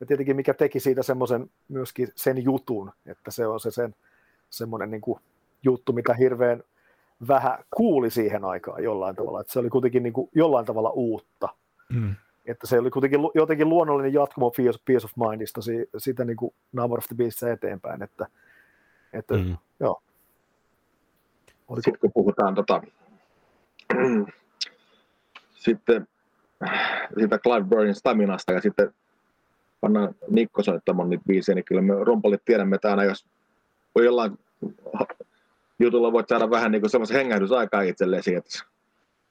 [0.00, 3.94] ja tietenkin mikä teki siitä semmoisen myöskin sen jutun, että se on se sen
[4.50, 5.20] semmoinen niin kuin
[5.62, 6.62] juttu, mitä hirveän
[7.28, 11.48] vähän kuuli siihen aikaan jollain tavalla, että se oli kuitenkin niin kuin jollain tavalla uutta,
[11.88, 12.14] mm.
[12.46, 14.50] että se oli kuitenkin jotenkin luonnollinen jatkumo
[14.84, 18.26] Peace of Mindista si- siitä niin kuin Number of the Beasts eteenpäin, että,
[19.12, 19.40] että mm.
[19.40, 19.56] Mm.
[19.80, 20.02] joo.
[21.68, 22.82] Oliko, sitten kun puhutaan tota,
[25.64, 26.08] sitten
[27.18, 28.94] siitä Clive Burnin staminasta ja sitten
[29.80, 33.26] pannaan Nikko soittamaan niitä biisejä, niin kyllä me rumpalit tiedämme, että aina jos
[33.94, 34.38] voi jollain
[35.78, 38.58] jutulla voit saada vähän niin semmoisen hengähdysaikaa itsellesi, että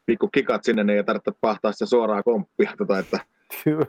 [0.05, 2.73] pikku kikat sinne, niin ei tarvitse pahtaa sitä suoraa komppia.
[2.77, 3.19] Tota, että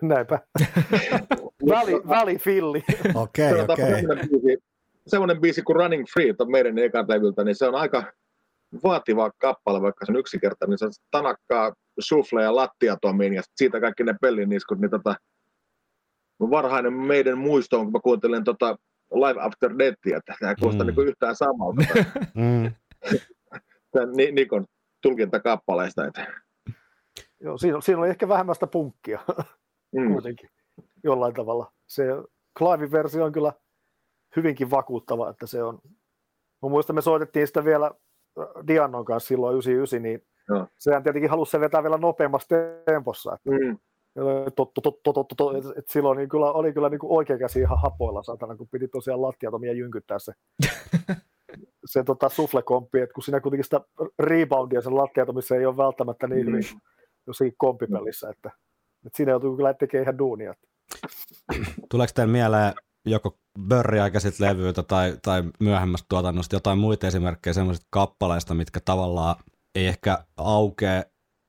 [0.03, 0.39] näinpä.
[1.69, 2.85] Väli, välifilli.
[3.15, 3.77] Okei, okei.
[3.77, 4.63] semmoinen biisi-
[5.07, 8.13] Semmoinen biisi kuin Running Free on meidän ekan levyltä, niin se on aika
[8.85, 13.81] vaativa kappale, vaikka se on yksinkertainen, niin se on tanakkaa sufle ja lattiatomiin ja siitä
[13.81, 15.15] kaikki ne pelliniskut, niin tota,
[16.41, 18.77] varhainen meidän muisto on, kun mä kuuntelen tota
[19.15, 20.93] Live After Deathia, että tämä kuulostaa Mm.
[20.93, 20.97] mm.
[20.97, 21.83] niin yhtään samalta
[22.35, 22.73] Mm.
[23.93, 24.65] tämän Ni- Nikon
[25.03, 26.07] tulkinta kappaleista.
[26.07, 26.27] Että,
[27.41, 29.21] Joo, siinä, siinä oli ehkä vähemmän sitä punkkia
[29.97, 30.13] mm.
[30.13, 30.51] kuitenkin
[31.05, 31.73] jollain tavalla.
[31.87, 32.05] Se
[32.59, 33.53] Clivein versio on kyllä
[34.37, 35.79] hyvinkin vakuuttava, että se on.
[36.63, 37.91] Mä muistan, me soitettiin sitä vielä
[38.67, 40.67] Diannon kanssa silloin 99, niin Joo.
[40.79, 42.49] sehän tietenkin halusi se vetää vielä nopeammassa
[42.85, 43.35] tempossa.
[43.35, 43.79] Että Mm.
[44.57, 47.61] Totto, totto, totto, totto, et, et silloin niin kyllä, oli kyllä niin kuin oikea käsi
[47.61, 50.33] ihan hapoilla satana, kun piti tosiaan lattiatomia jynkyttää se,
[51.93, 53.81] se tota, suflekomppi, että kun siinä kuitenkin sitä
[54.19, 56.81] reboundia sen lattiatomissa ei ole välttämättä niin hyvin Mm.
[57.27, 58.51] jossakin kompipelissä, että,
[59.07, 60.55] että siinä joutuu kyllä tekemään ihan duunia.
[61.91, 62.75] Tuleeko teille mieleen
[63.07, 63.39] joko
[63.69, 69.37] börriaikaisilta levyiltä tai, tai myöhemmästä tuotannosta jotain muita esimerkkejä semmoisista kappaleista, mitkä tavallaan
[69.75, 71.05] ei ehkä aukea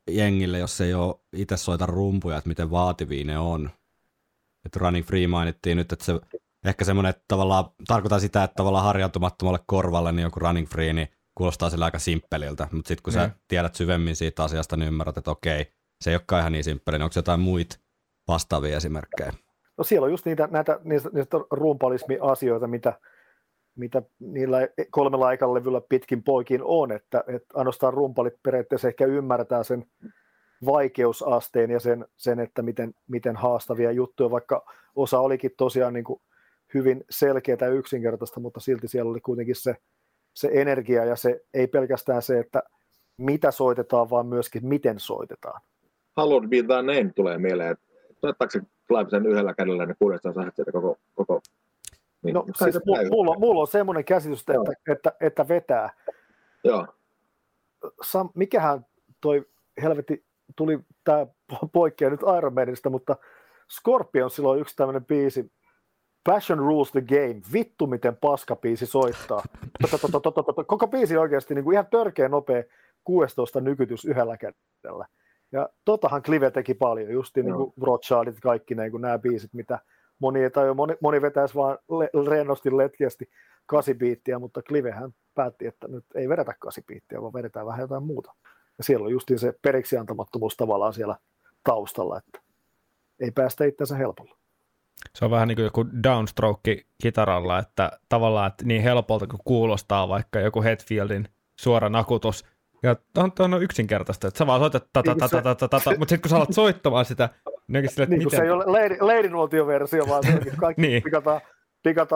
[0.09, 3.69] jengille, jos ei ole itse soita rumpuja, että miten vaativia ne on.
[4.65, 6.19] Että Running Free mainittiin nyt, että se
[6.65, 11.07] ehkä semmoinen, että tavallaan tarkoittaa sitä, että tavallaan harjautumattomalle korvalle niin joku Running Free, niin
[11.35, 13.33] kuulostaa sillä aika simppeliltä, mutta sitten kun sä Mm.
[13.47, 15.71] tiedät syvemmin siitä asiasta, niin ymmärrät, että okei,
[16.03, 17.77] se ei olekaan ihan niin simppeli, niin onko jotain muita
[18.27, 19.33] vastaavia esimerkkejä?
[19.77, 22.93] No siellä on just niitä, näitä, niistä, niistä rumpalismi-asioita, mitä,
[23.75, 29.85] mitä niillä kolmella aikalevyllä pitkin poikin on, että, että ainoastaan rumpalit periaatteessa ehkä ymmärtää sen
[30.65, 36.21] vaikeusasteen ja sen, sen että miten, miten haastavia juttuja, vaikka osa olikin tosiaan niin kuin
[36.73, 39.75] hyvin selkeää ja yksinkertaista, mutta silti siellä oli kuitenkin se,
[40.33, 42.63] se energia ja se ei pelkästään se, että
[43.17, 45.61] mitä soitetaan, vaan myöskin miten soitetaan.
[46.17, 47.77] Hallowed Be Thy Name tulee mieleen.
[47.77, 47.86] Soittaako
[48.49, 51.41] se Clive sen yhdellä kädellä ne 600 sieltä koko, koko
[52.21, 55.89] niin, no, siis mulla, mulla, mulla, on semmoinen käsitys, että, että, että, että vetää.
[56.63, 56.87] Joo.
[58.01, 58.85] Sam, mikähän
[59.21, 59.45] toi
[59.81, 60.25] helvetti
[60.55, 61.27] tuli tämä
[61.73, 63.15] poikkea nyt Iron Manista, mutta
[63.79, 65.51] Scorpion silloin yksi tämmöinen biisi,
[66.23, 69.43] Passion Rules the Game, vittu miten paska biisi soittaa.
[70.67, 72.63] Koko biisi oikeasti niin kuin ihan törkeä nopea
[73.03, 75.05] 16 nykytys yhdellä kädellä.
[75.51, 79.79] Ja totahan Clive teki paljon, just niin kuin Rothschildit, kaikki niin kuin nämä biisit, mitä
[80.19, 83.29] moni, tai moni, moni vetäisi vaan le, rennosti letkiästi
[83.65, 88.33] kasibiittiä, mutta Clivehän päätti, että nyt ei vedetä kasibiittiä, vaan vedetään vähän jotain muuta.
[88.77, 91.15] Ja siellä on justiin se periksi antamattomuus tavallaan siellä
[91.63, 92.39] taustalla, että
[93.19, 94.37] ei päästä itseänsä helpolla.
[95.15, 100.09] Se on vähän niin kuin joku downstroke kitaralla, että tavallaan että niin helpolta kuin kuulostaa
[100.09, 101.27] vaikka joku Hetfieldin
[101.59, 102.45] suora nakutus,
[102.83, 106.29] ja on, on yksinkertaista, että sä vaan soitat tata, tata, tata, tata, mutta sitten kun
[106.29, 107.29] sä alat soittamaan sitä,
[107.67, 108.39] niin, sille, niin miten...
[108.39, 108.65] se ei ole
[109.07, 111.03] leirinuotio-versio, vaan se kaikki niin.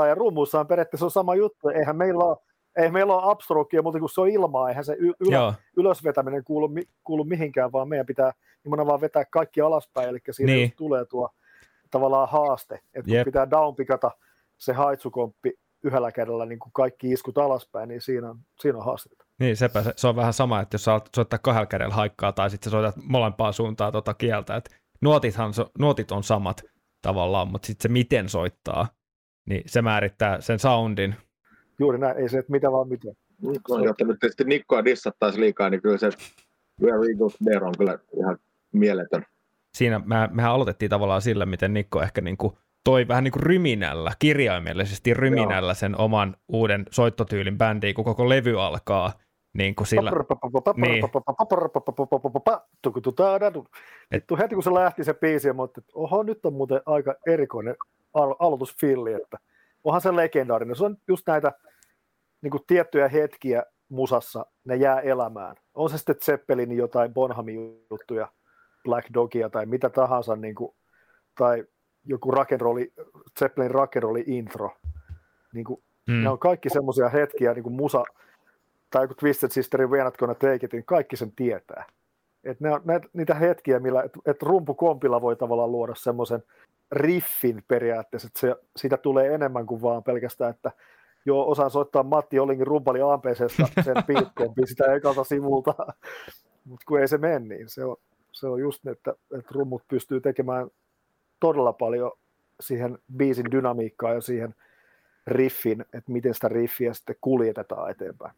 [0.08, 2.38] ja rummussa on periaatteessa on sama juttu, eihän meillä ole
[2.78, 6.70] ei meillä ole upstrokea, mutta kun se on ilmaa, eihän se ylö, ylösvetäminen kuulu,
[7.04, 8.32] kuulu mihinkään, vaan meidän pitää
[8.64, 10.74] nimenomaan vaan vetää kaikki alaspäin, eli siinä niin.
[10.76, 11.30] tulee tuo
[11.92, 14.12] tavallaan haaste, että kun pitää downpikata
[14.58, 19.26] se haitsukomppi yhdellä kädellä niin kuin kaikki iskut alaspäin, niin siinä on, siinä on haastetta.
[19.40, 22.50] Niin, sepä, se, se on vähän sama, että jos sä soittaa kahdella kädellä haikkaa tai
[22.50, 26.64] sitten sä soitat molempaa suuntaan tuota kieltä, että nuotithan, nuotit on samat
[27.02, 28.88] tavallaan, mutta sitten se miten soittaa,
[29.46, 31.16] niin se määrittää sen soundin.
[31.80, 33.16] Juuri näin, ei se, että mitä vaan miten.
[33.42, 36.10] Mikko on nyt tietysti Nikkoa dissattaisi liikaa, niin kyllä se
[36.82, 38.38] Where Eagles There on kyllä ihan
[38.72, 39.26] mieletön.
[39.74, 43.44] Siinä me, mehän aloitettiin tavallaan sillä, miten Nikko ehkä niin kuin toi vähän niin kuin
[43.44, 45.76] ryminällä, kirjaimellisesti ryminällä Joo.
[45.76, 49.14] sen oman uuden soittotyylin bändiin, kun koko levy alkaa.
[49.54, 50.12] Niin kuin sillä...
[50.76, 51.02] niin.
[54.14, 57.76] Vittu, heti kun se lähti se biisi, mutta että oho, nyt on muuten aika erikoinen
[58.14, 59.38] al- aloitusfilli, että
[59.84, 60.76] onhan se legendaarinen.
[60.76, 61.52] Se on just näitä
[62.42, 65.56] niin kuin tiettyjä hetkiä musassa, ne jää elämään.
[65.74, 68.28] On se sitten Zeppelin jotain Bonhamin juttuja,
[68.84, 70.76] Black Dogia tai mitä tahansa, niin kuin,
[71.38, 71.66] tai
[72.06, 72.92] joku rock'n'rolli,
[73.40, 74.72] Zeppelin rock'n'rolli intro.
[75.54, 76.24] Niin kuin, mm.
[76.24, 78.04] Ne on kaikki semmoisia hetkiä, niin kuin musa,
[78.90, 81.86] tai joku Twisted Sisterin We're Not Gonna Take It, niin kaikki sen tietää.
[82.44, 86.44] Et ne on ne, niitä hetkiä, millä et, et rumpukompilla voi tavallaan luoda semmoisen
[86.92, 90.72] riffin periaatteessa, että se, siitä tulee enemmän kuin vaan pelkästään, että
[91.26, 95.76] joo, osaan soittaa Matti Olingin rumpali AMPCstä sen piitteen, sitä ekalta sivulta,
[96.70, 97.98] mutta kun ei se mene, niin se on,
[98.32, 100.68] se on just, että, että rummut pystyy tekemään
[101.42, 102.12] todella paljon
[102.60, 104.56] siihen biisin dynamiikkaan ja siihen
[105.28, 108.34] riffin, että miten sitä riffiä sitten kuljetetaan eteenpäin.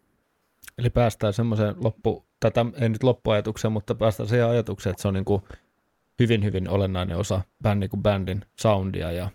[0.78, 5.14] Eli päästään semmoiseen loppu, tätä ei nyt loppuajatukseen, mutta päästään siihen ajatukseen, että se on
[5.14, 5.42] niin kuin
[6.20, 9.30] hyvin, hyvin olennainen osa bändin kuin bändin soundia ja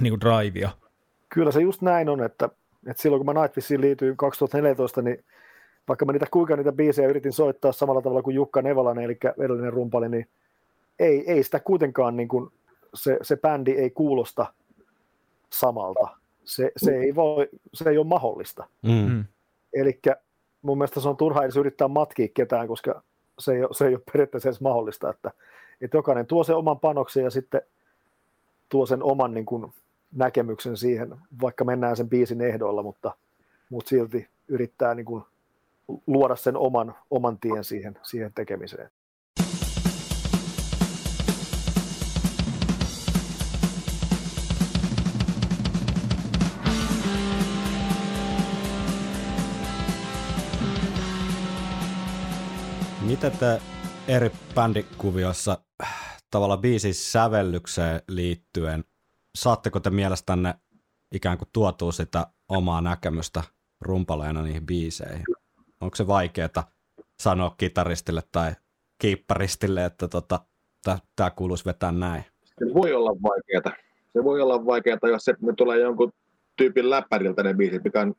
[0.00, 0.70] niin kuin drivea.
[1.28, 2.48] Kyllä se just näin on, että,
[2.86, 5.24] että silloin kun mä Nightwishiin liityin 2014, niin
[5.88, 9.72] vaikka mä niitä kuinka niitä biisejä yritin soittaa samalla tavalla kuin Jukka Nevalainen, eli edellinen
[9.72, 10.28] rumpali, niin
[10.98, 12.50] ei, ei sitä kuitenkaan niin kuin
[12.94, 14.54] se, se bändi ei kuulosta
[15.50, 16.08] samalta.
[16.44, 18.66] Se, se, ei, voi, se ei ole mahdollista.
[18.82, 18.92] Mm.
[18.92, 19.24] mm.
[19.72, 20.00] Eli
[20.62, 23.02] mun mielestä se on turha edes yrittää matkia ketään, koska
[23.38, 25.30] se ei ole, se ei ole periaatteessa edes mahdollista, että,
[25.80, 27.62] että jokainen tuo sen oman panoksen ja sitten
[28.68, 29.72] tuo sen oman niin kuin,
[30.12, 33.14] näkemyksen siihen, vaikka mennään sen biisin ehdoilla, mutta,
[33.70, 35.24] mutta silti yrittää niin kuin,
[36.06, 38.90] luoda sen oman, oman tien siihen, siihen tekemiseen.
[53.22, 53.62] Miten te
[54.08, 55.58] eri bändikuviossa
[56.30, 58.84] tavalla biisin sävellykseen liittyen,
[59.34, 60.54] saatteko te mielestänne
[61.14, 63.42] ikään kuin tuotua sitä omaa näkemystä
[63.80, 65.24] rumpaleena niihin biiseihin?
[65.80, 66.70] Onko se vaikeaa
[67.20, 68.52] sanoa kitaristille tai
[68.98, 70.40] kiipparistille, että tota,
[71.16, 72.24] tämä kuuluisi vetää näin?
[72.44, 73.76] Se voi olla vaikeaa.
[74.12, 76.12] Se voi olla vaikeaa, jos se ne tulee jonkun
[76.56, 78.14] tyypin läppäriltä ne biisit, mikä on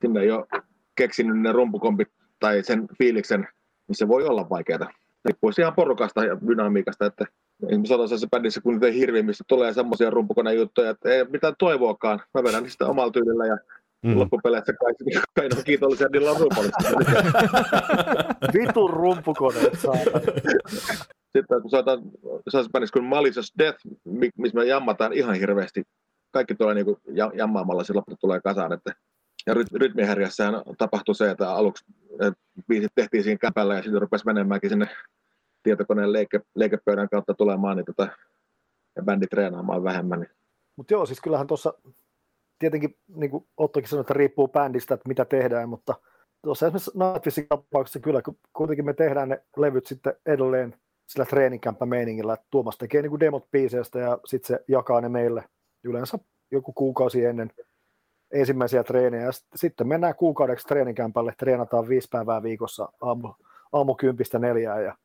[0.00, 0.46] sinne jo
[0.94, 2.08] keksinyt ne rumpukompit
[2.40, 3.48] tai sen fiiliksen
[3.88, 4.90] niin se voi olla vaikeaa.
[5.24, 7.24] Riippuu ihan porukasta ja dynamiikasta, että
[7.62, 12.20] esimerkiksi sellaisessa bändissä, kun niitä hirviä, missä tulee semmoisia rumpukonejuttuja, että ei mitään toivoakaan.
[12.34, 13.56] Mä vedän niistä omalla tyylillä ja
[14.02, 14.18] mm.
[14.18, 16.78] loppupeleissä kaikki, kaikki on kiitollisia, niillä on rumpalista.
[18.54, 19.78] Vitun rumpukoneet
[21.32, 22.00] Sitten kun saatan
[22.48, 23.78] sellaisessa bändissä kuin Malicious Death,
[24.36, 25.82] missä me jammataan ihan hirveästi
[26.30, 26.98] kaikki tulee niin kuin
[27.34, 28.72] jammaamalla, se loppu tulee kasaan.
[28.72, 28.92] Että,
[29.46, 31.84] ja rytmihäriässähän tapahtui se, että aluksi
[32.68, 34.88] biisit tehtiin siinä käpällä ja sitten rupesi menemäänkin sinne
[35.62, 38.08] tietokoneen leike, leikepöydän kautta tulemaan niin tota,
[38.96, 40.20] ja bändi treenaamaan vähemmän.
[40.20, 40.30] Niin.
[40.76, 41.74] Mutta joo, siis kyllähän tuossa
[42.58, 45.94] tietenkin, niin kuin Ottokin sanoi, että riippuu bändistä, että mitä tehdään, mutta
[46.42, 50.74] tuossa esimerkiksi Nightwishin tapauksessa kyllä, kuitenkin me tehdään ne levyt sitten edelleen
[51.06, 55.44] sillä treenikämppämeiningillä, että Tuomas tekee niin kuin demot biiseistä ja sitten se jakaa ne meille
[55.84, 56.18] yleensä
[56.50, 57.50] joku kuukausi ennen
[58.32, 59.30] ensimmäisiä treenejä.
[59.54, 63.32] Sitten mennään kuukaudeksi treenikämpälle, treenataan viisi päivää viikossa aamu,
[63.72, 64.96] aamu kympistä neljään ja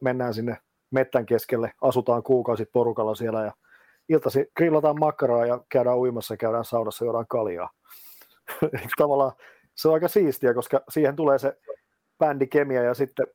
[0.00, 0.56] mennään sinne
[0.90, 3.52] mettän keskelle, asutaan kuukausi porukalla siellä ja
[4.08, 7.70] iltasi grillataan makkaraa ja käydään uimassa, käydään saunassa, juodaan kaljaa.
[8.98, 9.32] Tavallaan
[9.74, 11.56] se on aika siistiä, koska siihen tulee se
[12.18, 13.26] bändikemia ja sitten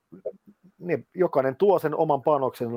[0.87, 2.69] niin jokainen tuo sen oman panoksen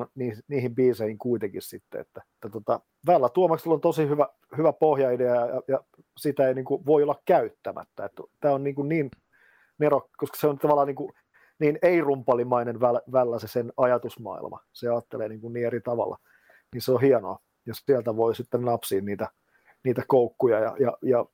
[0.47, 2.01] niihin, biiseihin kuitenkin sitten.
[2.01, 4.27] Että, että tota, Vällä Tuomaksella on tosi hyvä,
[4.57, 5.83] hyvä pohjaidea ja, ja
[6.17, 8.05] sitä ei niin kuin, voi olla käyttämättä.
[8.05, 9.11] Että, tämä on niin, kuin niin
[9.79, 11.13] nero, koska se on tavallaan niin, kuin,
[11.59, 14.63] niin ei-rumpalimainen väl, Vällä se sen ajatusmaailma.
[14.73, 16.17] Se ajattelee niin, kuin niin eri tavalla.
[16.73, 19.29] Niin se on hienoa, jos sieltä voi sitten napsia niitä,
[19.83, 21.25] niitä koukkuja ja, ja, ja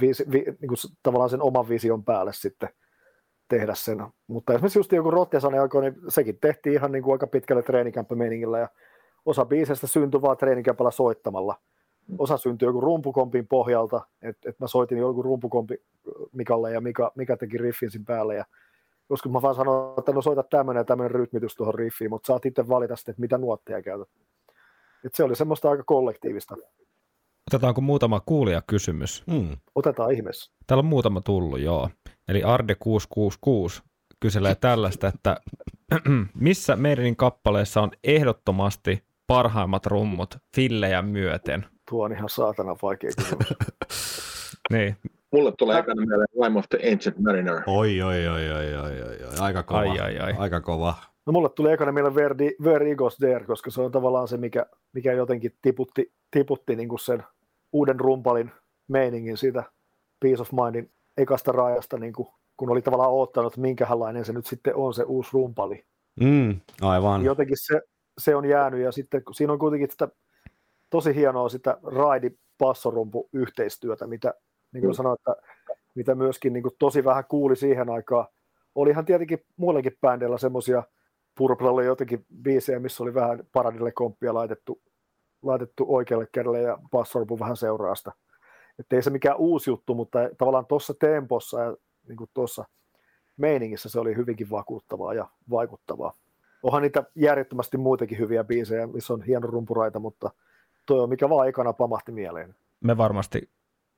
[0.00, 2.68] viisi, vi, niin kuin, tavallaan sen oman vision päälle sitten–
[3.48, 4.06] tehdä sen.
[4.26, 8.58] Mutta esimerkiksi just joku Rottiasanen aikoi, niin sekin tehtiin ihan niin kuin aika pitkälle treenikämppämeningillä
[8.58, 8.68] ja
[9.26, 11.56] osa biisestä syntyi vaan treenikämpällä soittamalla.
[12.18, 15.82] Osa syntyi joku rumpukompin pohjalta, että et mä soitin joku rumpukompi
[16.32, 18.44] Mikalle ja Mika, Mika teki riffin sin päälle ja
[19.10, 22.46] joskus mä vaan sanoin, että no soita tämmöinen ja tämmöinen rytmitys tuohon riffiin, mutta saat
[22.46, 24.08] itse valita sitten, että mitä nuotteja käytät.
[25.04, 26.56] Et se oli semmoista aika kollektiivista.
[27.48, 29.24] Otetaanko muutama kuulijakysymys?
[29.30, 29.56] Hmm.
[29.74, 30.52] Otetaan ihmeessä.
[30.66, 31.90] Täällä on muutama tullut, joo.
[32.28, 33.82] Eli Arde666
[34.20, 35.36] kyselee tällaista, että
[36.34, 41.66] missä meidän kappaleessa on ehdottomasti parhaimmat rummut fillejä myöten?
[41.90, 43.54] Tuo on ihan saatana vaikea kysymys.
[44.72, 44.96] niin.
[45.32, 47.62] Mulle tulee ekana mieleen Rime of the Ancient Mariner.
[47.66, 49.38] Oi, oi, oi, oi, oi, oi, oi.
[49.40, 49.80] aika kova.
[49.80, 50.34] Ai, ai, ai.
[50.38, 50.94] Aika kova.
[51.26, 54.66] No mulle tuli ekana mieleen Verdi, Where Eagles There, koska se on tavallaan se, mikä,
[54.92, 57.22] mikä jotenkin tiputti, tiputti niin kuin sen
[57.72, 58.50] uuden rumpalin
[58.88, 59.64] meiningin siitä
[60.20, 64.46] Peace of Mindin ekasta rajasta, niin kuin, kun oli tavallaan odottanut, että minkälainen se nyt
[64.46, 65.84] sitten on se uusi rumpali.
[66.20, 67.24] Mm, aivan.
[67.24, 67.80] Jotenkin se,
[68.18, 70.08] se on jäänyt ja sitten siinä on kuitenkin sitä
[70.90, 74.34] tosi hienoa sitä raidi passorumpu yhteistyötä, mitä
[74.72, 74.94] niin kuin mm.
[74.94, 75.42] sanoin, että
[75.94, 78.26] mitä myöskin niin kuin tosi vähän kuuli siihen aikaan.
[78.74, 80.82] Olihan tietenkin muillekin bändeillä semmoisia,
[81.38, 84.80] Purple oli jotenkin biisejä, missä oli vähän paradille komppia laitettu,
[85.42, 88.12] laitettu oikealle kädelle ja passorumpu vähän seuraa sitä
[88.78, 91.76] että ei se mikään uusi juttu, mutta tavallaan tuossa tempossa ja
[92.08, 92.64] niin tuossa
[93.36, 96.14] meiningissä se oli hyvinkin vakuuttavaa ja vaikuttavaa.
[96.62, 100.30] Onhan niitä järjettömästi muitakin hyviä biisejä, missä on hieno rumpuraita, mutta
[100.86, 102.54] toi on mikä vaan ekana pamahti mieleen.
[102.80, 103.50] Me varmasti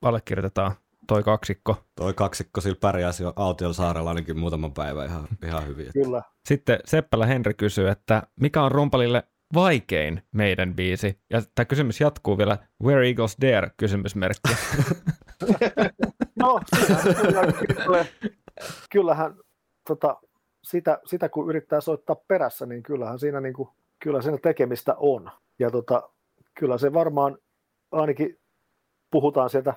[0.03, 0.73] allekirjoitetaan
[1.07, 1.77] toi kaksikko.
[1.97, 5.87] Toi kaksikko sillä pärjäsi Autiolla saarella ainakin muutaman päivän ihan, ihan hyvin.
[5.93, 6.23] Kyllä.
[6.45, 9.23] Sitten Seppälä Henri kysyy, että mikä on rumpalille
[9.55, 11.21] vaikein meidän biisi?
[11.31, 14.51] Ja tämä kysymys jatkuu vielä, Where Eagles Dare, kysymysmerkki.
[16.41, 16.61] no,
[18.93, 19.35] kyllähän,
[19.89, 20.17] tota,
[20.65, 25.31] sitä, sitä, kun yrittää soittaa perässä, niin kyllähän siinä, niin kuin, kyllä siinä tekemistä on.
[25.59, 26.11] Ja tota,
[26.55, 27.39] kyllä se varmaan
[27.93, 28.39] ainakin
[29.11, 29.75] puhutaan sieltä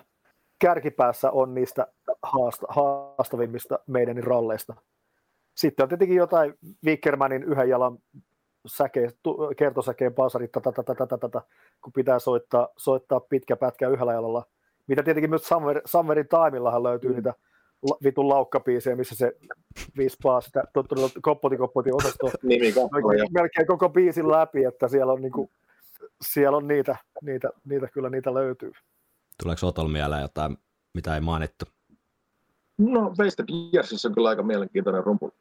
[0.60, 1.88] kärkipäässä on niistä
[2.24, 4.76] haasta, haastavimmista meidän ralleista.
[5.58, 6.54] Sitten on tietenkin jotain
[6.86, 7.98] Wickermanin yhden jalan
[8.68, 9.10] säke,
[9.58, 10.50] kertosäkeen pasari,
[11.82, 14.46] kun pitää soittaa, soittaa pitkä pätkä yhdellä jalalla.
[14.88, 17.16] Mitä tietenkin myös Summer, Summerin Timeillahan löytyy mm.
[17.16, 17.34] niitä
[18.04, 19.38] vitun laukkapiisejä, missä se
[19.98, 20.64] vispaa sitä
[21.22, 22.32] koppoti koppoti osastoa
[23.40, 25.52] melkein koko biisin läpi, että siellä on, niinku,
[26.22, 28.72] siellä on niitä, niitä, niitä, kyllä niitä löytyy.
[29.44, 30.58] Tuleeko Otol mieleen jotain,
[30.94, 31.66] mitä ei mainittu?
[32.78, 35.32] No Wasted Yearsissa on kyllä aika mielenkiintoinen rumpu,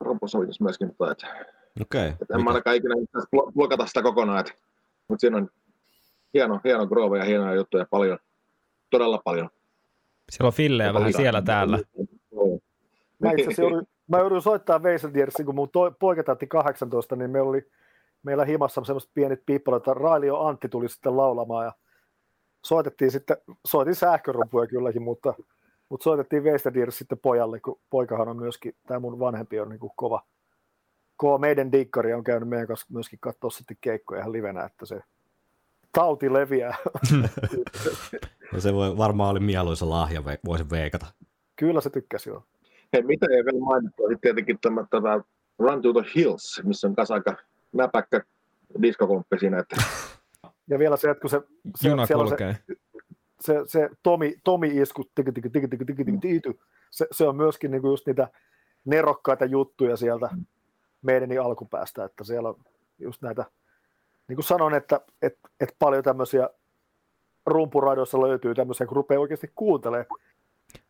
[0.00, 1.26] rumpusoitus myöskin, mutta että
[1.80, 2.08] Okei.
[2.08, 2.38] Okay.
[2.38, 2.94] en mä ainakaan ikinä
[3.54, 4.44] blokata sitä kokonaan,
[5.08, 5.48] mutta siinä on
[6.34, 8.18] hieno, hieno groove ja hienoja juttuja paljon,
[8.90, 9.50] todella paljon.
[10.30, 11.78] Siellä on fillejä vähän siellä täällä.
[13.18, 17.48] Mä itse joudun, mä joudun soittaa Weisseldiersin, kun mun toi, poika täytti 18, niin meillä
[17.48, 17.70] oli
[18.22, 21.72] meillä himassa semmoiset pienet piippalut, että Railio Antti tuli sitten laulamaan ja
[22.64, 25.34] soitettiin sitten, soitin sähkörumpuja kylläkin, mutta,
[25.88, 29.92] mutta soitettiin Weisseldiers sitten pojalle, kun poikahan on myöskin, tämä mun vanhempi on niin kuin
[29.96, 30.22] kova,
[31.16, 35.00] kova meidän dikkari on käynyt meidän kanssa myöskin katsoa sitten keikkoja ihan livenä, että se
[35.92, 36.76] tauti leviää.
[38.52, 41.06] ja se voi, varmaan oli mieluisa lahja, voisin veikata.
[41.56, 42.44] Kyllä se tykkäsi jo.
[42.92, 45.20] Hei, mitä ei vielä mainittu, sitten tietenkin tämä, tämä
[45.58, 47.36] Run to the Hills, missä on kanssa aika
[47.72, 48.20] näpäkkä
[48.82, 49.76] diskokomppi siinä, että
[50.68, 51.40] Ja vielä se, että kun se,
[51.76, 52.56] se, Juna siellä on kulkee.
[52.66, 52.76] se,
[53.40, 56.60] se, se Tomi, Tomi isku, tiki, tiki, tiki, tiki, tiki, tiki, tiki,
[56.90, 58.28] se, se, on myöskin niinku just niitä
[58.84, 60.28] nerokkaita juttuja sieltä
[61.02, 62.56] meidänin alkupäästä, että siellä on
[62.98, 63.44] just näitä,
[64.28, 66.48] niin kuin sanoin, että, että, että paljon tämmöisiä
[67.46, 70.20] rumpuradoissa löytyy tämmöisiä, kun rupeaa oikeasti kuuntelemaan.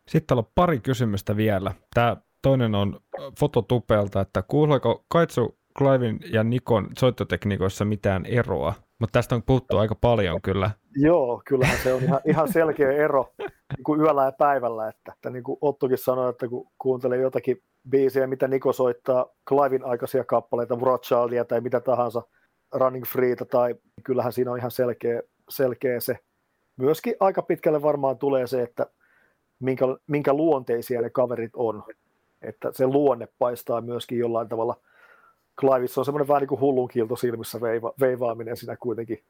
[0.09, 1.73] Sitten täällä on pari kysymystä vielä.
[1.95, 3.01] Tämä toinen on
[3.39, 8.75] fototupelta, että kuuleeko Kaitsu, Cliven ja Nikon soittotekniikoissa mitään eroa?
[8.99, 10.71] Mutta tästä on puhuttu aika paljon kyllä.
[10.97, 15.31] Joo, kyllähän se on ihan, ihan selkeä ero niin kuin yöllä ja päivällä, että, että
[15.31, 20.79] niin kuin Ottokin sanoi, että kun kuuntelee jotakin biisejä, mitä Niko soittaa, Cliven aikaisia kappaleita,
[20.83, 22.23] Rothschildia tai mitä tahansa,
[22.73, 23.75] Running Freeta, tai
[24.05, 26.19] kyllähän siinä on ihan selkeä, selkeä se.
[26.77, 28.87] Myöskin aika pitkälle varmaan tulee se, että
[29.61, 31.85] minkä, minkä luonteisia ne kaverit on.
[32.43, 34.77] Että se luonne paistaa myöskin jollain tavalla.
[35.61, 39.23] Cliveissa on semmoinen vähän niin kuin hullun kiilto silmissä veiva, veivaaminen siinä kuitenkin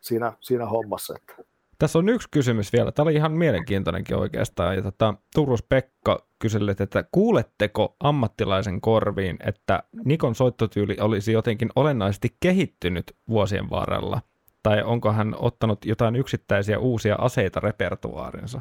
[0.00, 1.14] siinä, siinä hommassa.
[1.16, 1.53] Että.
[1.84, 2.92] Tässä on yksi kysymys vielä.
[2.92, 4.76] Tämä oli ihan mielenkiintoinenkin oikeastaan.
[4.76, 12.36] Ja tota, Turus Pekka kyseli, että kuuletteko ammattilaisen korviin, että Nikon soittotyyli olisi jotenkin olennaisesti
[12.40, 14.20] kehittynyt vuosien varrella?
[14.62, 18.60] Tai onko hän ottanut jotain yksittäisiä uusia aseita repertuaarinsa?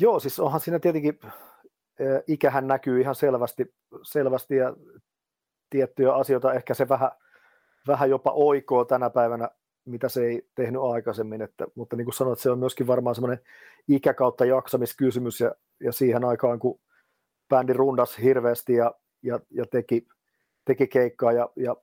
[0.00, 1.20] Joo, siis onhan siinä tietenkin,
[2.26, 4.76] ikähän näkyy ihan selvästi, selvästi ja
[5.70, 7.10] tiettyjä asioita, ehkä se vähän,
[7.86, 9.50] vähän jopa oikoo tänä päivänä,
[9.86, 13.40] mitä se ei tehnyt aikaisemmin, että, mutta niin kuin sanoit, se on myöskin varmaan semmoinen
[13.88, 16.80] ikäkautta jaksamiskysymys ja, ja siihen aikaan, kun
[17.48, 20.06] bändi rundas hirveästi ja, ja, ja teki,
[20.64, 21.76] teki keikkaa ja, ja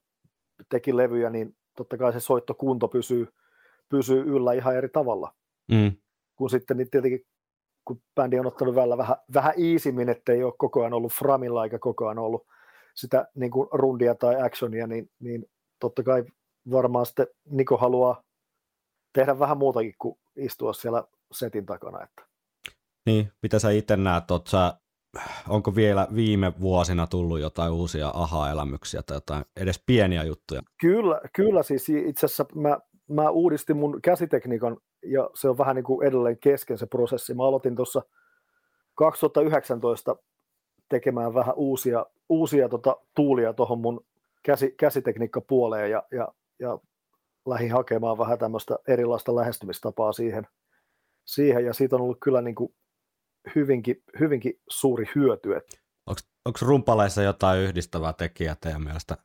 [0.68, 3.28] teki levyjä, niin totta kai se soittokunto pysyy,
[3.88, 5.34] pysyy yllä ihan eri tavalla.
[5.68, 5.96] Mm.
[6.36, 7.26] Kun sitten niin tietenkin,
[7.84, 11.78] kun bändi on ottanut välillä vähän, vähän iisimmin, ettei ole koko ajan ollut framilla eikä
[11.78, 12.46] koko ajan ollut
[12.94, 15.46] sitä niin kuin rundia tai actionia, niin, niin
[15.80, 16.24] totta kai
[16.70, 18.22] varmaan sitten Niko haluaa
[19.12, 22.02] tehdä vähän muutakin kuin istua siellä setin takana.
[22.02, 22.22] Että.
[23.06, 24.74] Niin, mitä sä itse näet, sä,
[25.48, 30.62] onko vielä viime vuosina tullut jotain uusia aha-elämyksiä tai jotain edes pieniä juttuja?
[30.80, 35.84] Kyllä, kyllä siis itse asiassa mä, mä uudistin mun käsitekniikan ja se on vähän niin
[35.84, 37.34] kuin edelleen kesken se prosessi.
[37.34, 38.02] Mä aloitin tuossa
[38.94, 40.16] 2019
[40.88, 44.04] tekemään vähän uusia, uusia tota, tuulia tuohon mun
[44.42, 46.28] käsi, käsitekniikkapuoleen ja, ja,
[46.64, 46.78] ja
[47.46, 50.46] lähdin hakemaan vähän tämmöistä erilaista lähestymistapaa siihen,
[51.24, 52.74] siihen ja siitä on ollut kyllä niin kuin
[53.54, 55.48] hyvinkin, hyvinkin suuri hyöty.
[56.46, 59.16] Onko rumpaleissa jotain yhdistävää tekijää teidän mielestä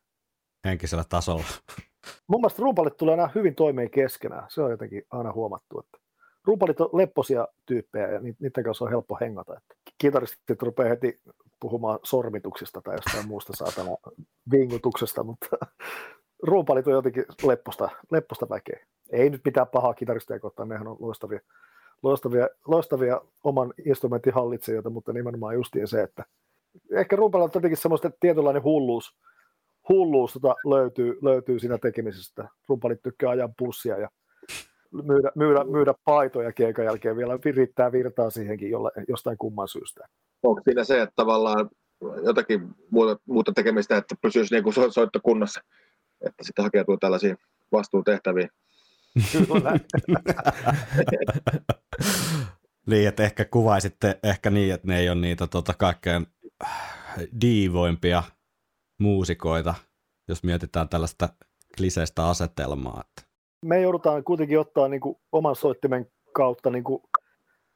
[0.65, 1.43] henkisellä tasolla?
[2.27, 4.45] Mun mielestä rumpalit tulee nämä hyvin toimeen keskenään.
[4.49, 5.97] Se on jotenkin aina huomattu, että
[6.45, 9.57] rumpalit on lepposia tyyppejä ja niiden kanssa on helppo hengata.
[9.57, 11.21] Että kitaristit rupeaa heti
[11.59, 13.97] puhumaan sormituksista tai jostain muusta saatana
[14.51, 15.47] vingutuksesta, mutta
[16.43, 18.85] ruumpalit on jotenkin lepposta, lepposta väkeä.
[19.09, 21.39] Ei nyt mitään pahaa kitaristeja kohtaan, nehän on loistavia,
[22.03, 26.25] loistavia, loistavia oman instrumentin hallitsijoita, mutta nimenomaan justiin se, että
[26.91, 29.15] ehkä ruumpalilla on jotenkin semmoista tietynlainen hulluus,
[29.89, 32.47] hulluus tota löytyy, löytyy siinä tekemisestä.
[32.67, 34.09] Rumpalit tykkää ajan pussia ja
[34.91, 40.07] myydä, myydä, myydä paitoja keikan jälkeen vielä virittää virtaa siihenkin jolla, jostain kumman syystä.
[40.43, 41.69] Onko siinä se, että tavallaan
[42.23, 45.61] jotakin muuta, muuta tekemistä, että pysyisi niin kuin so, soittokunnassa,
[46.21, 47.37] että sitten hakeutuu tällaisiin
[47.71, 48.49] vastuutehtäviin?
[49.31, 49.71] Kyllä.
[52.89, 56.27] niin, että ehkä kuvaisitte ehkä niin, että ne ei ole niitä tota, kaikkein
[57.41, 58.23] diivoimpia
[58.99, 59.73] muusikoita,
[60.27, 61.29] jos mietitään tällaista
[61.77, 63.03] kliseistä asetelmaa.
[63.07, 63.29] Että.
[63.65, 67.03] Me joudutaan kuitenkin ottaa niin kuin oman soittimen kautta niin kuin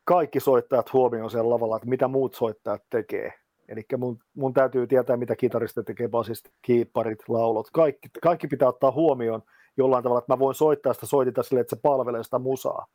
[0.04, 3.43] kaikki soittajat huomioon siellä lavalla, että mitä muut soittajat tekee.
[3.68, 7.70] Eli mun, mun täytyy tietää, mitä kitarista tekee, basist, kiipparit, laulot.
[7.74, 9.42] Kaikki, kaikki pitää ottaa huomioon
[9.78, 12.88] jollain tavalla, että mä voin soittaa sitä soitita sille, että se palvelee sitä musaa.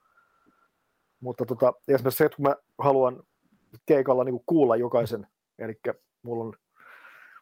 [1.20, 3.22] Mutta tota, esimerkiksi se, että kun mä haluan
[3.86, 5.26] keikalla niin kuin kuulla jokaisen,
[5.58, 5.80] eli
[6.22, 6.52] mulla on,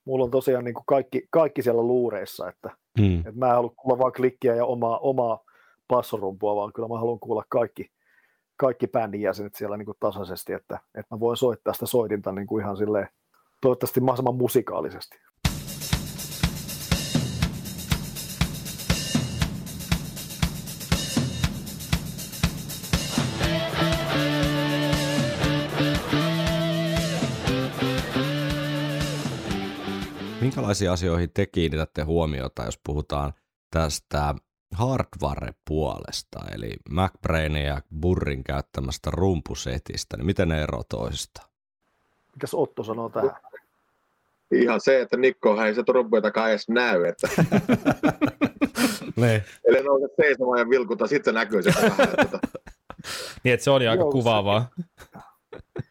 [0.04, 2.70] mulla on tosiaan niin kuin kaikki, kaikki siellä luureissa, että,
[3.00, 3.18] hmm.
[3.18, 5.44] että mä en halua kuulla vaan klikkiä ja omaa, omaa
[5.88, 7.90] passorumpua, vaan kyllä mä haluan kuulla kaikki,
[8.56, 12.46] kaikki bändin jäsenet siellä niin kuin tasaisesti, että, että mä voin soittaa sitä soitinta niin
[12.46, 13.08] kuin ihan silleen,
[13.60, 15.18] toivottavasti mahdollisimman musikaalisesti.
[30.40, 33.32] Minkälaisiin asioihin te kiinnitätte huomiota, jos puhutaan
[33.70, 34.34] tästä
[34.74, 41.48] hardware-puolesta, eli MacBrainin ja Burrin käyttämästä rumpusetistä, niin miten ne eroavat toisistaan?
[42.34, 43.30] Mitäs Otto sanoo tähän?
[44.50, 47.04] Ihan se, että Nikko ei se trumpuitakaan edes näy.
[47.04, 47.28] Että...
[49.16, 49.42] Niin.
[49.64, 52.00] Eli nouse seisomaan ja vilkuta, sitten se näkyy sieltä vähän.
[52.00, 52.38] että Tota,
[53.44, 54.68] Niin, että se oli aika Joo, se- kuvaavaa.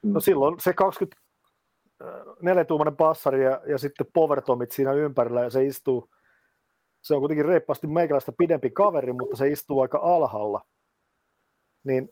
[0.03, 6.09] No silloin se 24-tuumainen passari ja, ja sitten powertomit siinä ympärillä ja se istuu,
[7.05, 10.61] se on kuitenkin reippaasti meikäläistä pidempi kaveri, mutta se istuu aika alhaalla.
[11.83, 12.09] Niin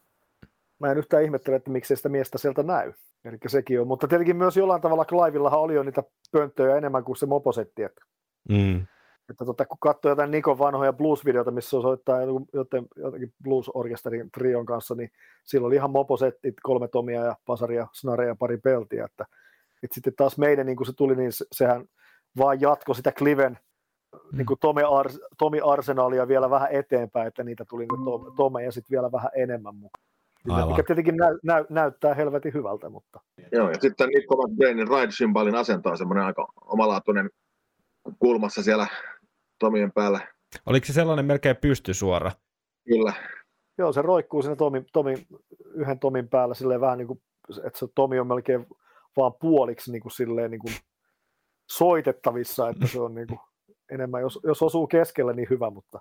[0.80, 2.94] mä en yhtään ihmettele, että miksei sitä miestä sieltä näy.
[3.26, 7.16] Eli sekin on, mutta tietenkin myös jollain tavalla Clivellahan oli jo niitä pönttöjä enemmän kuin
[7.18, 8.02] se moposetti, että
[8.50, 8.82] Mm.
[9.30, 12.20] että tota, kun katsoo jotain Nikon vanhoja blues-videoita, missä on soittaa
[12.54, 15.12] joten, jotenkin blues-orkesterin trion kanssa, niin
[15.44, 19.06] silloin oli ihan moposettit, kolme tomia ja pasaria, snareja ja pari peltiä.
[19.06, 19.26] Että,
[19.84, 21.86] että sitten taas meidän, niin kun se tuli, niin se- sehän
[22.38, 23.60] vaan jatko sitä Cliven
[24.32, 28.64] niin kuin Tomi, Ars, Tomi Arsenaalia vielä vähän eteenpäin, että niitä tuli nyt Tom- Tome
[28.64, 30.04] ja sitten vielä vähän enemmän mukaan.
[30.50, 30.70] Aivan.
[30.70, 33.20] Mikä tietenkin näy, näy, näyttää helvetin hyvältä, mutta
[33.52, 37.30] joo, ja sitten Nikko McBrainin ride-symbolin asento on semmoinen aika omalaatuinen
[38.20, 38.88] kulmassa siellä
[39.60, 40.20] Tomien päällä.
[40.66, 42.32] Oliko se sellainen melkein pystysuora?
[42.88, 43.14] Kyllä,
[43.78, 45.28] Joo, se roikkuu siinä Tomi, Tomi,
[45.74, 47.22] yhden Tomin päällä silleen vähän niin kuin,
[47.64, 48.68] että se Tomi on melkein
[49.18, 50.74] vaan puoliksi niin kuin silleen niin kuin
[51.72, 53.40] soitettavissa, että se on niin kuin
[53.92, 56.00] enemmän, jos, jos osuu keskelle, niin hyvä, mutta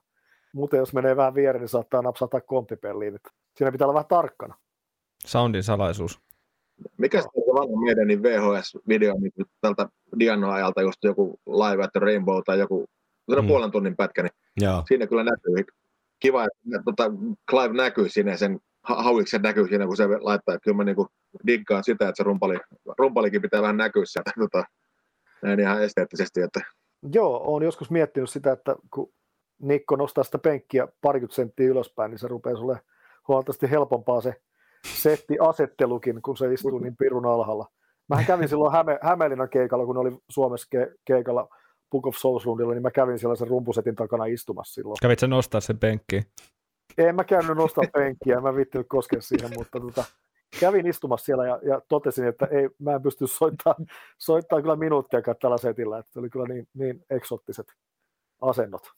[0.55, 3.14] muuten jos menee vähän viereen, niin saattaa napsata komppipelliin.
[3.14, 4.55] Että siinä pitää olla vähän tarkkana.
[5.26, 6.20] Soundin salaisuus.
[6.99, 11.91] Mikä se on se vanha meidän niin VHS-video niin tältä Diano-ajalta, just joku Live at
[11.93, 12.87] the Rainbow tai joku
[13.41, 13.47] Mm.
[13.47, 14.83] puolen tunnin pätkä, niin Joo.
[14.89, 15.64] siinä kyllä näkyy.
[16.20, 17.11] Kiva, että tota,
[17.51, 20.55] Clive näkyy siinä, sen ha- hauiksen näkyy siinä, kun se laittaa.
[20.55, 21.07] Että kyllä mä niinku
[21.47, 22.59] diggaan sitä, että se rumpali,
[22.99, 24.64] rumpalikin pitää vähän näkyä sieltä tota,
[25.43, 26.41] näin ihan esteettisesti.
[26.41, 26.61] Että
[27.12, 29.12] Joo, olen joskus miettinyt sitä, että kun
[29.62, 32.80] Nikko nostaa sitä penkkiä parikymmentä senttiä ylöspäin, niin se rupeaa sulle
[33.28, 34.42] huomattavasti helpompaa se
[34.94, 37.66] settiasettelukin, kun se istuu niin pirun alhaalla.
[38.09, 41.48] Mähän kävin silloin Häme, Hämeenlinnan keikalla, kun oli Suomessa ke, keikalla
[41.90, 44.96] Book of Souls rundilla, niin mä kävin siellä sen rumpusetin takana istumassa silloin.
[45.03, 46.24] Kävit sä nostaa sen penkkiin?
[46.98, 50.05] En mä käynyt nostaa penkkiä, en mä vittinyt koskea siihen, mutta tota,
[50.61, 53.74] kävin istumassa siellä ja, ja totesin, että ei, mä en pysty soittaa,
[54.18, 57.66] soittaa kyllä minuuttiakaan tällä setillä, että se oli kyllä niin, niin eksottiset
[58.40, 58.90] asennot.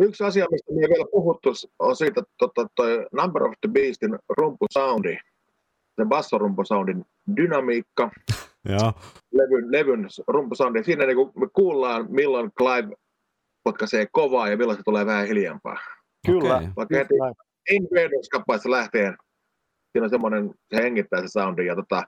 [0.00, 4.18] yksi asia, mistä me ei vielä puhuttu, on siitä tota, toi Number of the Beastin
[4.28, 5.18] rumpusoundi,
[5.96, 7.04] se bassorumpusoundin
[7.36, 8.10] dynamiikka,
[8.68, 8.92] Joo.
[9.32, 10.84] levyn, levyn rumpusoundi.
[10.84, 12.96] Siinä niin me kuullaan, milloin Clive
[13.64, 15.76] potkaisee kovaa ja milloin se tulee vähän hiljempaa.
[16.26, 16.68] Kyllä, Okei.
[16.76, 17.34] Vaikka heti näin.
[17.70, 19.16] Invaders-kappaleesta lähtien
[19.96, 21.66] siinä on semmoinen, se hengittää se soundi.
[21.66, 22.02] Ja tota,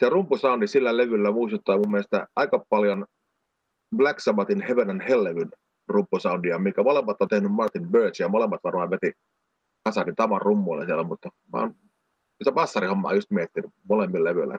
[0.00, 3.06] se rumpusoundi sillä levyllä muistuttaa mun mielestä aika paljon
[3.96, 5.50] Black Sabbathin Heaven and Hell-levyn
[5.88, 9.12] rumpusoundia, mikä molemmat on tehnyt Martin Birch ja molemmat varmaan veti
[9.84, 11.74] kasarin tavan rummuille siellä, mutta mä oon
[12.44, 14.58] se bassarihommaa just miettinyt molemmilla levyillä.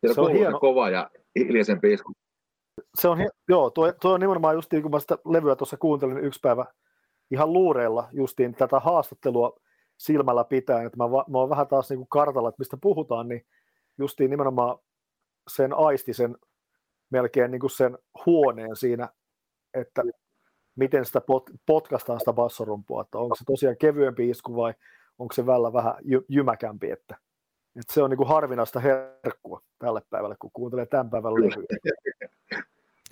[0.00, 0.60] Siinä Se on se hieno.
[0.60, 2.12] kova ja hiljaisempi isku.
[3.00, 3.18] Se on,
[3.48, 6.66] joo, tuo, tuo on nimenomaan justiin, kun mä sitä levyä tuossa kuuntelin yksi päivä
[7.30, 9.61] ihan luureilla justiin tätä haastattelua
[10.02, 13.46] silmällä pitäen, että mä, mä oon vähän taas niin kuin kartalla, että mistä puhutaan, niin
[13.98, 14.78] justiin nimenomaan
[15.48, 16.36] sen aisti sen
[17.10, 19.08] melkein niin kuin sen huoneen siinä,
[19.74, 20.02] että
[20.76, 24.74] miten sitä pot, potkastaan sitä bassorumpua, että onko se tosiaan kevyempi isku vai
[25.18, 27.16] onko se välillä vähän jy, jymäkämpi, että,
[27.78, 31.66] että se on niin kuin harvinaista herkkua tälle päivälle, kun kuuntelee tämän päivän levyä.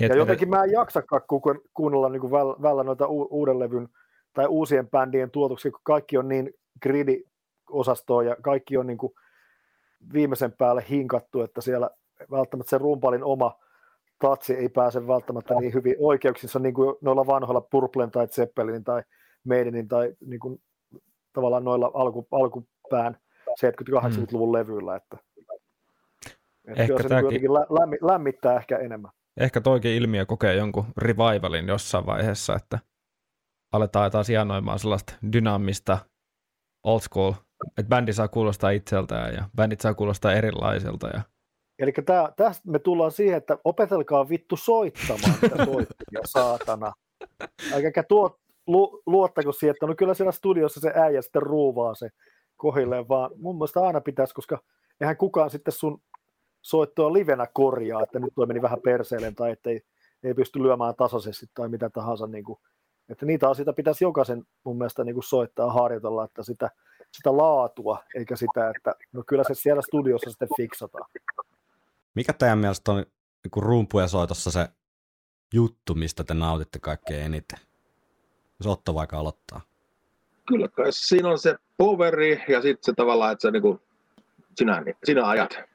[0.00, 1.42] Ja jotenkin mä en jaksakaan ku-
[1.74, 3.88] kuunnella niin kuin väl- välillä noita uuden levyn
[4.32, 9.12] tai uusien bändien tuotoksia, kun kaikki on niin gridi-osastoa ja kaikki on niin kuin
[10.12, 11.90] viimeisen päälle hinkattu, että siellä
[12.30, 13.58] välttämättä se rumpalin oma
[14.18, 19.02] tatsi ei pääse välttämättä niin hyvin oikeuksissa niin kuin noilla vanhoilla Purplen tai Zeppelinin tai
[19.44, 20.62] Maidenin tai niin kuin
[21.32, 23.16] tavallaan noilla alku, alkupään
[23.50, 25.16] 70-80-luvun levyillä, että,
[26.68, 29.10] että Ehkä kyllä se niin jotenkin lä- lämmi, lämmittää ehkä enemmän.
[29.40, 32.78] Ehkä toikin ilmiö kokee jonkun revivalin jossain vaiheessa, että
[33.72, 35.98] aletaan taas hienoimaan sellaista dynaamista
[36.84, 37.32] old school,
[37.78, 41.08] että bändi saa kuulostaa itseltään ja bändit saa kuulostaa erilaiselta.
[41.08, 41.22] Ja...
[41.78, 41.92] Eli
[42.36, 46.92] tästä me tullaan siihen, että opetelkaa vittu soittamaan sitä soittimia, saatana.
[47.72, 52.08] Älkääkä tuo, lu, luottako siihen, että no kyllä siellä studiossa se äijä sitten ruuvaa se
[52.56, 54.58] kohilleen, vaan mun mielestä aina pitäisi, koska
[55.00, 56.02] eihän kukaan sitten sun
[56.62, 59.80] soittoa livenä korjaa, että nyt toi meni vähän perseelle tai ettei
[60.22, 62.26] ei pysty lyömään tasaisesti tai mitä tahansa.
[62.26, 62.58] Niin kuin,
[63.10, 66.70] että niitä asioita pitäisi jokaisen mun mielestä niin kuin soittaa harjoitella, että sitä,
[67.12, 71.10] sitä laatua, eikä sitä, että no kyllä se siellä studiossa sitten fiksataan.
[72.14, 72.96] Mikä teidän mielestä on
[73.44, 74.68] niin rumpujen soitossa se
[75.54, 77.58] juttu, mistä te nautitte kaikkein eniten?
[78.60, 79.60] Jos Otto vaikka aloittaa.
[80.48, 83.80] Kyllä kai siinä on se poveri ja sitten se tavallaan, että sä niinku,
[84.56, 85.70] sinä, sinä ajat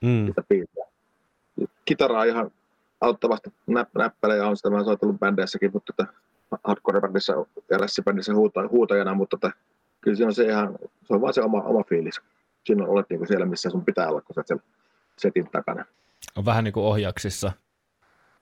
[0.00, 0.26] Mm.
[0.26, 0.84] sitä biisiä.
[1.84, 2.50] Kitara on ihan
[3.00, 3.90] auttavasti näpp,
[4.36, 6.12] ja on sitä mä soitellut bändeissäkin, mutta tota,
[6.64, 7.34] hardcore-bändissä
[7.70, 9.58] ja rässibändissä huuta, huutajana, mutta että,
[10.00, 12.20] kyllä se on se ihan, se on vaan se oma, oma fiilis.
[12.64, 14.64] Siinä olet niin kuin siellä, missä sun pitää olla, kun sä siellä
[15.18, 15.84] setin takana.
[16.36, 17.52] On vähän niin kuin ohjaksissa.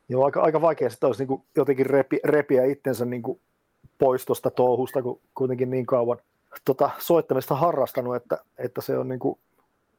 [0.09, 3.41] Joo, aika, aika vaikea sitä olisi niin kuin jotenkin repi, repiä itsensä niin kuin
[3.99, 6.19] pois tuosta touhusta, kun kuitenkin niin kauan
[6.65, 9.39] tota, soittamista harrastanut, että, että se on niin kuin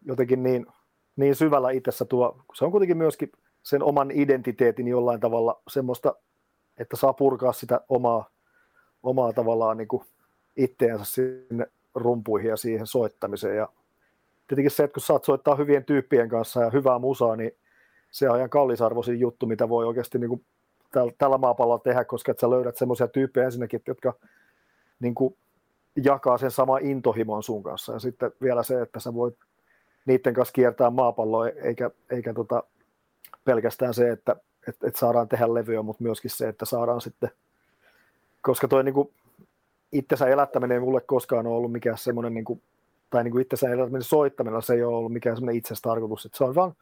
[0.06, 0.66] jotenkin niin,
[1.16, 3.32] niin syvällä itsessä tuo, se on kuitenkin myöskin
[3.64, 6.16] sen oman identiteetin jollain tavalla semmoista,
[6.78, 8.30] että saa purkaa sitä omaa,
[9.04, 9.88] omaa tavallaan niin
[10.58, 13.58] itteensä sinne rumpuihin ja siihen soittamiseen.
[13.58, 13.70] Ja
[14.48, 17.52] tietenkin se, että kun saat soittaa hyvien tyyppien kanssa ja hyvää musaa, niin
[18.12, 20.46] se on ihan kallisarvoisin juttu, mitä voi oikeasti niin kuin
[20.92, 24.14] tällä, tällä maapallolla tehdä, koska että sä löydät semmoisia tyyppejä ensinnäkin, jotka
[25.00, 25.38] niin kuin
[26.04, 27.94] jakaa sen sama intohimon sun kanssa.
[27.94, 29.36] Ja sitten vielä se, että sä voit
[30.06, 32.64] niiden kanssa kiertää maapalloa, eikä, eikä tota,
[33.44, 34.36] pelkästään se, että
[34.68, 37.30] et, et saadaan tehdä levyä, mutta myöskin se, että saadaan sitten,
[38.42, 39.10] koska toi niin kuin,
[39.92, 42.62] itsensä elättäminen ei mulle koskaan ole ollut mikään semmoinen, niin kuin,
[43.10, 46.44] tai niin kuin itsensä elättäminen soittaminen, se ei ole ollut mikään semmoinen tarkoitus, että se
[46.44, 46.74] on vaan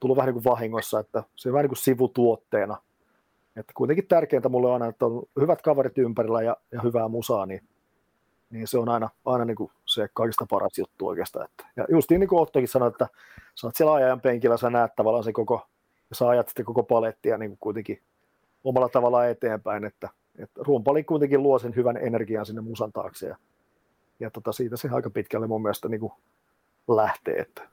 [0.00, 2.76] tullut vähän niin kuin vahingossa, että se on vähän niin kuin sivutuotteena.
[3.56, 7.46] Että kuitenkin tärkeintä mulle on aina, että on hyvät kaverit ympärillä ja, ja hyvää musaa,
[7.46, 7.60] niin,
[8.50, 11.44] niin se on aina, aina niin kuin se kaikista paras juttu oikeastaan.
[11.44, 13.08] Että, ja just niin kuin Ottokin sanoi, että
[13.54, 15.66] sä oot siellä ajan penkillä, sä näet tavallaan se koko,
[16.12, 18.02] sä ajat sitten koko palettia niin kuin kuitenkin
[18.64, 23.36] omalla tavalla eteenpäin, että, että rumpali kuitenkin luo sen hyvän energian sinne musan taakse, ja,
[24.20, 26.12] ja tota, siitä se aika pitkälle mun mielestä niin kuin
[26.88, 27.38] lähtee.
[27.38, 27.68] Että.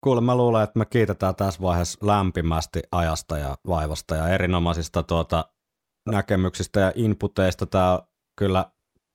[0.00, 5.44] Kuule, mä luulen, että me kiitetään tässä vaiheessa lämpimästi ajasta ja vaivasta ja erinomaisista tuota,
[6.06, 7.66] näkemyksistä ja inputeista.
[7.66, 8.00] Tämä
[8.36, 8.70] kyllä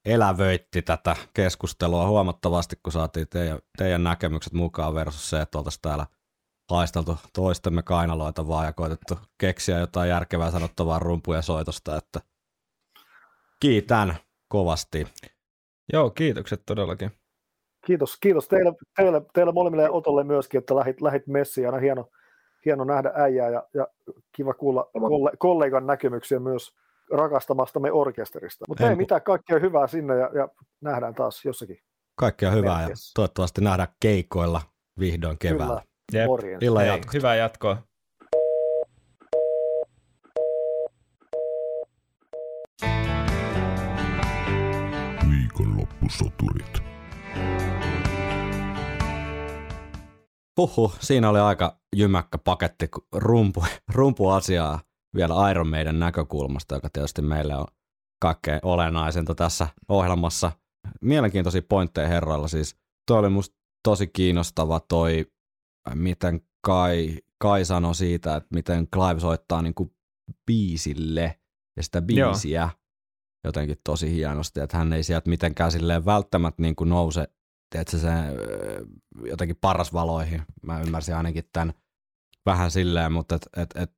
[0.05, 6.05] elävöitti tätä keskustelua huomattavasti, kun saatiin teidän, teidän näkemykset mukaan versus se, että oltaisiin täällä
[6.69, 12.19] haisteltu toistemme kainaloita vaan ja koitettu keksiä jotain järkevää sanottavaa rumpuja soitosta, että
[13.59, 14.15] kiitän
[14.47, 15.07] kovasti.
[15.93, 17.11] Joo, kiitokset todellakin.
[17.85, 21.67] Kiitos, kiitos teille, teille, teille molemmille ja Otolle myöskin, että lähit, lähit messiin.
[21.67, 22.09] Aina hieno,
[22.65, 23.87] hieno nähdä äijää ja, ja
[24.35, 26.75] kiva kuulla kolle, kollegan näkemyksiä myös
[27.11, 28.65] rakastamastamme orkesterista.
[28.67, 30.47] Mutta ei mitään, kaikkea hyvää sinne ja, ja
[30.81, 31.77] nähdään taas jossakin.
[32.15, 34.61] Kaikkea hyvää ja toivottavasti nähdään keikoilla
[34.99, 35.81] vihdoin keväällä.
[36.13, 36.29] Jep.
[36.61, 37.83] Illan Hyvää jatkoa.
[45.29, 46.83] Viikonloppusoturit.
[50.57, 53.63] Huhhuh, siinä oli aika jymäkkä paketti rumpu,
[53.95, 54.79] rumpuasiaa
[55.15, 57.67] vielä Iron meidän näkökulmasta, joka tietysti meille on
[58.21, 60.51] kaikkein olennaisinta tässä ohjelmassa.
[61.01, 62.75] Mielenkiintoisia pointteja herroilla siis.
[63.07, 65.25] Toi oli musta tosi kiinnostava toi,
[65.95, 69.91] miten Kai, Kai sanoi siitä, että miten Clive soittaa niin kuin
[70.45, 71.39] biisille
[71.77, 72.69] ja sitä biisiä Joo.
[73.43, 77.27] jotenkin tosi hienosti, että hän ei sieltä mitenkään silleen välttämättä niin kuin nouse
[77.69, 78.09] tiedätkö, se
[79.25, 80.41] jotenkin parasvaloihin.
[80.63, 81.73] Mä ymmärsin ainakin tämän
[82.45, 83.91] vähän silleen, mutta et, et, et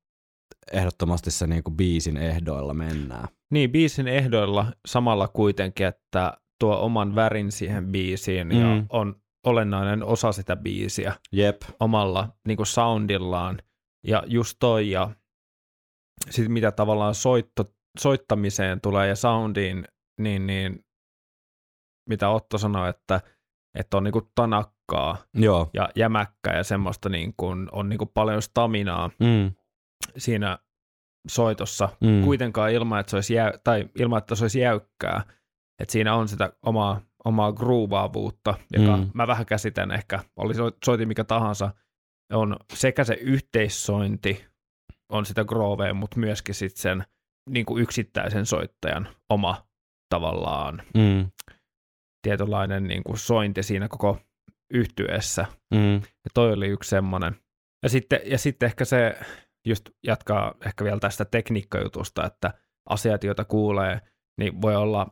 [0.72, 3.28] ehdottomasti se niinku biisin ehdoilla mennään.
[3.52, 8.60] Niin, biisin ehdoilla samalla kuitenkin, että tuo oman värin siihen biisiin mm.
[8.60, 9.16] ja on
[9.46, 11.62] olennainen osa sitä biisiä Jep.
[11.80, 13.62] omalla niinku soundillaan.
[14.08, 15.10] Ja just toi ja
[16.30, 19.86] sitten mitä tavallaan soitto, soittamiseen tulee ja soundiin,
[20.20, 20.86] niin, niin
[22.10, 23.22] mitä Otto sanoi, että–
[23.76, 25.70] että on niinku tanakkaa Joo.
[25.74, 29.52] ja jämäkkää ja semmoista niinku, on niinku paljon staminaa mm.
[30.18, 30.60] siinä
[31.28, 32.24] soitossa, mm.
[32.24, 35.24] kuitenkaan ilman, että se olisi, jäy, tai ilman, että se olisi jäykkää.
[35.80, 39.12] Että siinä on sitä omaa, omaa groovaavuutta, joka mm.
[39.14, 40.54] mä vähän käsitän ehkä, oli
[40.86, 41.74] soiti mikä tahansa,
[42.34, 44.46] on sekä se yhteissointi,
[45.10, 47.04] on sitä groovea, mutta myöskin sitten sen
[47.50, 49.68] niin kuin yksittäisen soittajan oma
[50.10, 51.32] tavallaan mm
[52.22, 54.20] tietynlainen niin kuin sointi siinä koko
[54.74, 55.46] yhtyessä.
[55.74, 55.96] Mm.
[55.96, 57.36] Ja toi oli yksi semmoinen.
[57.84, 59.20] Ja sitten, ja sitten ehkä se
[59.68, 62.54] just jatkaa ehkä vielä tästä tekniikkajutusta, että
[62.90, 64.02] asiat, joita kuulee,
[64.40, 65.08] niin voi olla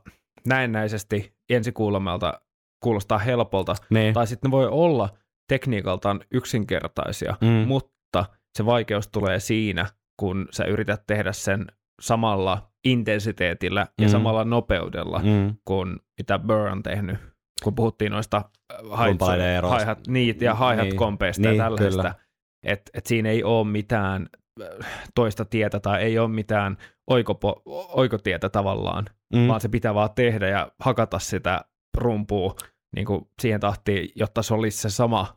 [0.48, 2.40] näennäisesti ensikuulemalta
[2.82, 4.14] kuulostaa helpolta, niin.
[4.14, 5.08] tai sitten ne voi olla
[5.48, 7.48] tekniikaltaan yksinkertaisia, mm.
[7.48, 8.24] mutta
[8.58, 9.86] se vaikeus tulee siinä,
[10.20, 11.66] kun sä yrität tehdä sen
[12.00, 14.12] samalla intensiteetillä ja mm.
[14.12, 15.54] samalla nopeudella mm.
[15.64, 17.18] kuin mitä Burr on tehnyt,
[17.64, 18.42] kun puhuttiin noista
[18.82, 22.14] hi-hat, niitä ja hi-hat-kompeista niin, ja tällaista.
[22.62, 24.28] Että et siinä ei ole mitään
[24.62, 26.76] äh, toista tietä tai ei ole mitään
[27.06, 29.48] oikopo, oikotietä tavallaan, mm.
[29.48, 31.64] vaan se pitää vaan tehdä ja hakata sitä
[31.96, 32.54] rumpua
[32.96, 35.36] niin kuin siihen tahtiin, jotta se olisi se sama,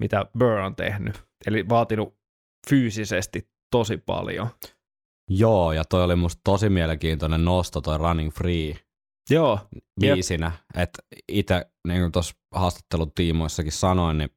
[0.00, 1.24] mitä Burr on tehnyt.
[1.46, 2.18] Eli vaatinut
[2.68, 4.48] fyysisesti tosi paljon.
[5.30, 8.74] Joo, ja toi oli musta tosi mielenkiintoinen nosto, toi Running Free
[9.30, 9.58] Joo,
[10.00, 10.52] biisinä.
[10.76, 14.30] Että itse, niin kuin tuossa haastattelutiimoissakin sanoin, niin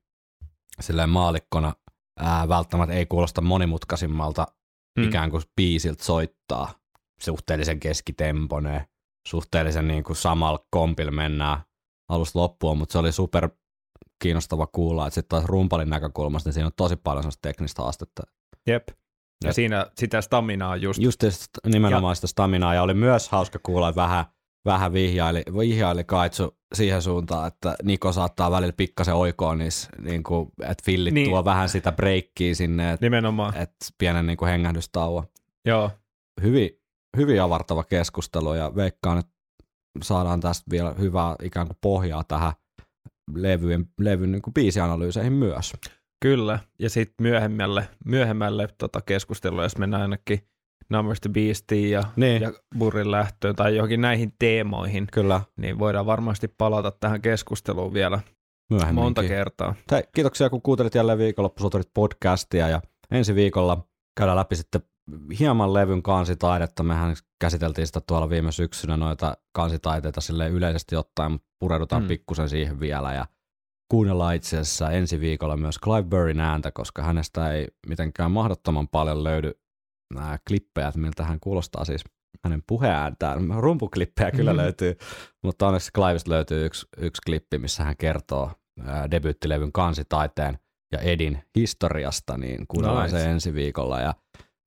[0.80, 1.74] silleen maalikkona
[2.20, 4.48] ää, välttämättä ei kuulosta monimutkaisimmalta
[5.00, 5.04] Mm.
[5.04, 6.80] ikään kuin biisiltä soittaa.
[7.22, 8.86] Suhteellisen keskitempoinen,
[9.28, 11.58] suhteellisen niin kuin samalla kompilla mennään
[12.10, 13.50] alusta loppuun, mutta se oli super
[14.24, 18.24] kiinnostava kuulla, että sitten taas rumpalin näkökulmasta, niin siinä on tosi paljon sellaista teknistä haastetta.
[18.68, 18.84] jep.
[19.44, 19.54] Ja Jep.
[19.56, 21.02] siinä sitä staminaa just.
[21.02, 21.24] Just
[21.68, 24.26] nimenomaan sitä staminaa, ja oli myös hauska kuulla, että vähän,
[24.66, 30.50] vähän vihjaili, vihjaili Kaitsu siihen suuntaan, että Niko saattaa välillä pikkasen oikoa niissä, niin kuin,
[30.62, 31.24] että fillit Niin.
[31.24, 31.30] niin.
[31.32, 33.58] tuo vähän sitä breikkiä sinne, että Nimenomaan.
[33.58, 35.24] et pienen niin kuin hengähdystauon.
[35.66, 35.92] Joo,
[36.42, 36.70] Hyvin,
[37.18, 39.32] hyvin avartava keskustelu, ja veikkaan, että
[40.02, 42.54] saadaan tästä vielä hyvää ikään kuin pohjaa tähän
[43.36, 45.74] levyjen, levyn niin kuin biisianalyyseihin myös.
[46.22, 46.60] kyllä.
[46.80, 50.40] Ja sitten myöhemmälle, myöhemmälle tota keskustelulle, jos mennään ainakin
[50.90, 52.42] Numbers to Beastiin ja, Niin.
[52.42, 58.20] ja Burrin lähtöön tai johonkin näihin teemoihin, Kyllä, niin voidaan varmasti palata tähän keskusteluun vielä
[58.92, 59.76] monta kertaa.
[59.92, 63.88] Hei, kiitoksia kun kuuntelit jälleen viikonloppusoturit podcastia ja ensi viikolla
[64.18, 64.82] käydään läpi sitten
[65.40, 66.84] hieman levyn kansitaidetta.
[66.84, 72.06] Mehän käsiteltiin sitä tuolla viime syksynä noita kansitaiteita sille yleisesti ottaen, mutta pureudutaan Mm.
[72.06, 72.08] mm.
[72.08, 73.26] pikkusen siihen vielä ja
[73.92, 79.24] kuunnellaan itse asiassa ensi viikolla myös Clive Burrin ääntä, koska hänestä ei mitenkään mahdottoman paljon
[79.24, 79.52] löydy
[80.14, 82.04] nämä klippejä, että miltä hän kuulostaa siis
[82.44, 83.40] hänen puheääntään.
[83.60, 84.58] Rumpuklippejä kyllä Mm.
[84.58, 84.96] löytyy,
[85.44, 88.52] mutta onneksi Clivesta löytyy yksi, yksi klippi, missä hän kertoo
[88.86, 90.60] ää, debyyttilevyn kansitaiteen
[90.92, 93.20] ja Edin historiasta, niin kuunnellaan Nice.
[93.20, 94.02] se ensi viikolla.
[94.02, 94.14] Ja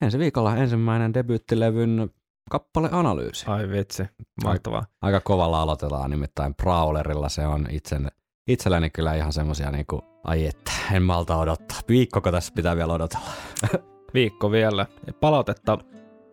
[0.01, 2.11] ensi viikolla ensimmäinen debyyttilevyn
[2.51, 3.47] kappaleanalyysi.
[3.49, 4.05] Ai vitsi,
[4.44, 4.84] mahtavaa.
[5.03, 8.09] Aika kovalla aloitellaan, nimittäin Prowlerilla se on itsen,
[8.49, 11.78] itselläni kyllä ihan semmosia niinku, ai että, en malta odottaa.
[11.88, 13.30] Viikkoko tässä pitää vielä odotella.
[14.14, 14.86] Viikko vielä.
[15.20, 15.78] Palautetta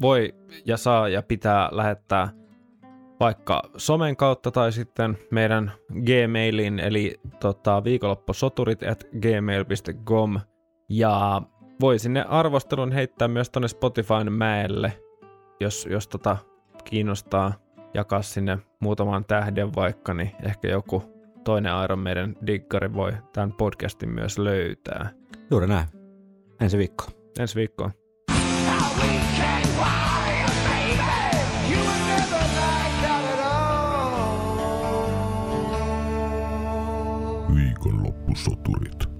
[0.01, 0.35] voi
[0.65, 2.29] ja saa ja pitää lähettää
[3.19, 10.39] vaikka somen kautta tai sitten meidän Gmailin, eli tota, viikonloppusoturit at gmail.com.
[10.89, 11.41] Ja
[11.83, 14.93] voi sinne arvostelun heittää myös tonne Spotifyn mäelle,
[15.59, 16.37] jos, jos tota
[16.83, 17.53] kiinnostaa
[17.93, 21.03] jakaa sinne muutaman tähden vaikka, niin ehkä joku
[21.43, 25.09] toinen Iron Maiden diggari voi tämän podcastin myös löytää.
[25.51, 25.87] Juuri näin.
[26.61, 27.05] Ensi viikko.
[27.39, 27.91] Ensi viikkoon.
[37.55, 39.12] Viikonloppusoturit.